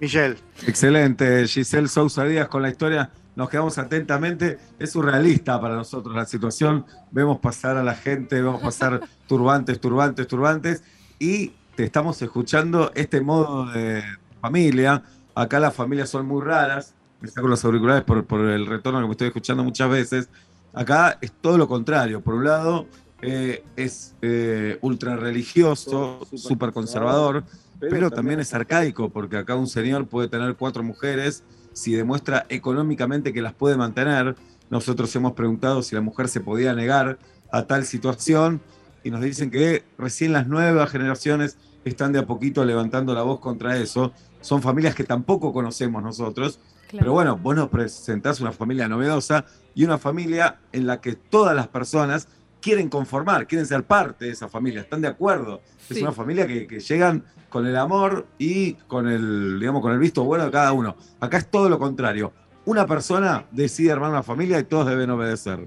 Michelle. 0.00 0.36
Excelente, 0.68 1.48
Giselle 1.48 1.88
Sousa 1.88 2.22
Díaz 2.24 2.46
con 2.46 2.62
la 2.62 2.68
historia. 2.68 3.10
Nos 3.38 3.48
quedamos 3.48 3.78
atentamente. 3.78 4.58
Es 4.80 4.90
surrealista 4.90 5.60
para 5.60 5.76
nosotros 5.76 6.12
la 6.12 6.24
situación. 6.24 6.84
Vemos 7.12 7.38
pasar 7.38 7.76
a 7.76 7.84
la 7.84 7.94
gente, 7.94 8.42
vemos 8.42 8.60
pasar 8.60 9.00
turbantes, 9.28 9.80
turbantes, 9.80 10.26
turbantes. 10.26 10.82
Y 11.20 11.52
te 11.76 11.84
estamos 11.84 12.20
escuchando 12.20 12.90
este 12.96 13.20
modo 13.20 13.66
de 13.66 14.02
familia. 14.40 15.04
Acá 15.36 15.60
las 15.60 15.72
familias 15.72 16.10
son 16.10 16.26
muy 16.26 16.42
raras. 16.42 16.96
Me 17.20 17.28
saco 17.28 17.46
los 17.46 17.64
auriculares 17.64 18.02
por, 18.02 18.24
por 18.24 18.40
el 18.40 18.66
retorno 18.66 19.00
que 19.00 19.06
me 19.06 19.12
estoy 19.12 19.28
escuchando 19.28 19.62
muchas 19.62 19.88
veces. 19.88 20.28
Acá 20.74 21.16
es 21.20 21.30
todo 21.30 21.56
lo 21.58 21.68
contrario. 21.68 22.20
Por 22.20 22.34
un 22.34 22.44
lado, 22.44 22.86
eh, 23.22 23.62
es 23.76 24.16
eh, 24.20 24.78
ultra 24.80 25.14
religioso, 25.14 26.26
súper 26.34 26.72
conservador, 26.72 27.44
pero 27.78 28.10
también 28.10 28.40
es 28.40 28.52
arcaico, 28.52 29.10
porque 29.10 29.36
acá 29.36 29.54
un 29.54 29.68
señor 29.68 30.08
puede 30.08 30.26
tener 30.26 30.56
cuatro 30.56 30.82
mujeres 30.82 31.44
si 31.78 31.94
demuestra 31.94 32.46
económicamente 32.48 33.32
que 33.32 33.42
las 33.42 33.54
puede 33.54 33.76
mantener. 33.76 34.34
Nosotros 34.70 35.14
hemos 35.16 35.32
preguntado 35.32 35.82
si 35.82 35.94
la 35.94 36.00
mujer 36.00 36.28
se 36.28 36.40
podía 36.40 36.74
negar 36.74 37.18
a 37.50 37.62
tal 37.62 37.84
situación 37.86 38.60
y 39.04 39.10
nos 39.10 39.22
dicen 39.22 39.50
que 39.50 39.84
recién 39.96 40.32
las 40.32 40.48
nuevas 40.48 40.90
generaciones 40.90 41.56
están 41.84 42.12
de 42.12 42.18
a 42.18 42.26
poquito 42.26 42.64
levantando 42.64 43.14
la 43.14 43.22
voz 43.22 43.40
contra 43.40 43.78
eso. 43.78 44.12
Son 44.40 44.60
familias 44.60 44.94
que 44.94 45.04
tampoco 45.04 45.52
conocemos 45.52 46.02
nosotros, 46.02 46.58
Claro. 46.88 47.00
pero 47.02 47.12
bueno, 47.12 47.36
vos 47.36 47.54
nos 47.54 47.68
presentás 47.68 48.40
una 48.40 48.50
familia 48.52 48.88
novedosa 48.88 49.44
y 49.74 49.84
una 49.84 49.98
familia 49.98 50.58
en 50.72 50.86
la 50.86 51.00
que 51.02 51.14
todas 51.16 51.54
las 51.54 51.68
personas 51.68 52.28
quieren 52.60 52.88
conformar, 52.88 53.46
quieren 53.46 53.66
ser 53.66 53.84
parte 53.84 54.26
de 54.26 54.32
esa 54.32 54.48
familia, 54.48 54.80
están 54.82 55.00
de 55.00 55.08
acuerdo. 55.08 55.60
Es 55.88 56.00
una 56.02 56.12
familia 56.12 56.46
que, 56.46 56.66
que 56.66 56.80
llegan 56.80 57.24
con 57.48 57.66
el 57.66 57.76
amor 57.76 58.26
y 58.38 58.74
con 58.74 59.08
el, 59.08 59.58
digamos, 59.58 59.80
con 59.82 59.92
el 59.92 59.98
visto 59.98 60.24
bueno 60.24 60.44
de 60.44 60.50
cada 60.50 60.72
uno. 60.72 60.96
Acá 61.20 61.38
es 61.38 61.50
todo 61.50 61.68
lo 61.68 61.78
contrario. 61.78 62.32
Una 62.66 62.86
persona 62.86 63.46
decide 63.50 63.92
armar 63.92 64.10
una 64.10 64.22
familia 64.22 64.58
y 64.58 64.64
todos 64.64 64.86
deben 64.86 65.08
obedecer. 65.10 65.66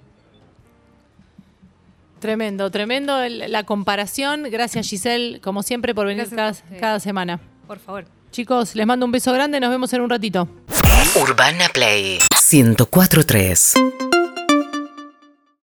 Tremendo, 2.20 2.70
tremendo 2.70 3.20
el- 3.22 3.52
la 3.52 3.64
comparación. 3.66 4.44
Gracias, 4.52 4.88
Giselle, 4.88 5.42
como 5.42 5.64
siempre, 5.64 5.96
por 5.96 6.06
venir 6.06 6.30
cada, 6.30 6.54
cada 6.80 7.00
semana. 7.00 7.40
Por 7.66 7.80
favor. 7.80 8.06
Chicos, 8.32 8.76
les 8.76 8.86
mando 8.86 9.06
un 9.06 9.12
beso 9.12 9.34
grande. 9.34 9.60
Nos 9.60 9.72
vemos 9.72 9.92
en 9.94 10.02
un 10.02 10.10
ratito. 10.10 10.48
Urbana 11.20 11.66
Play 11.74 12.20
1043. 12.52 13.74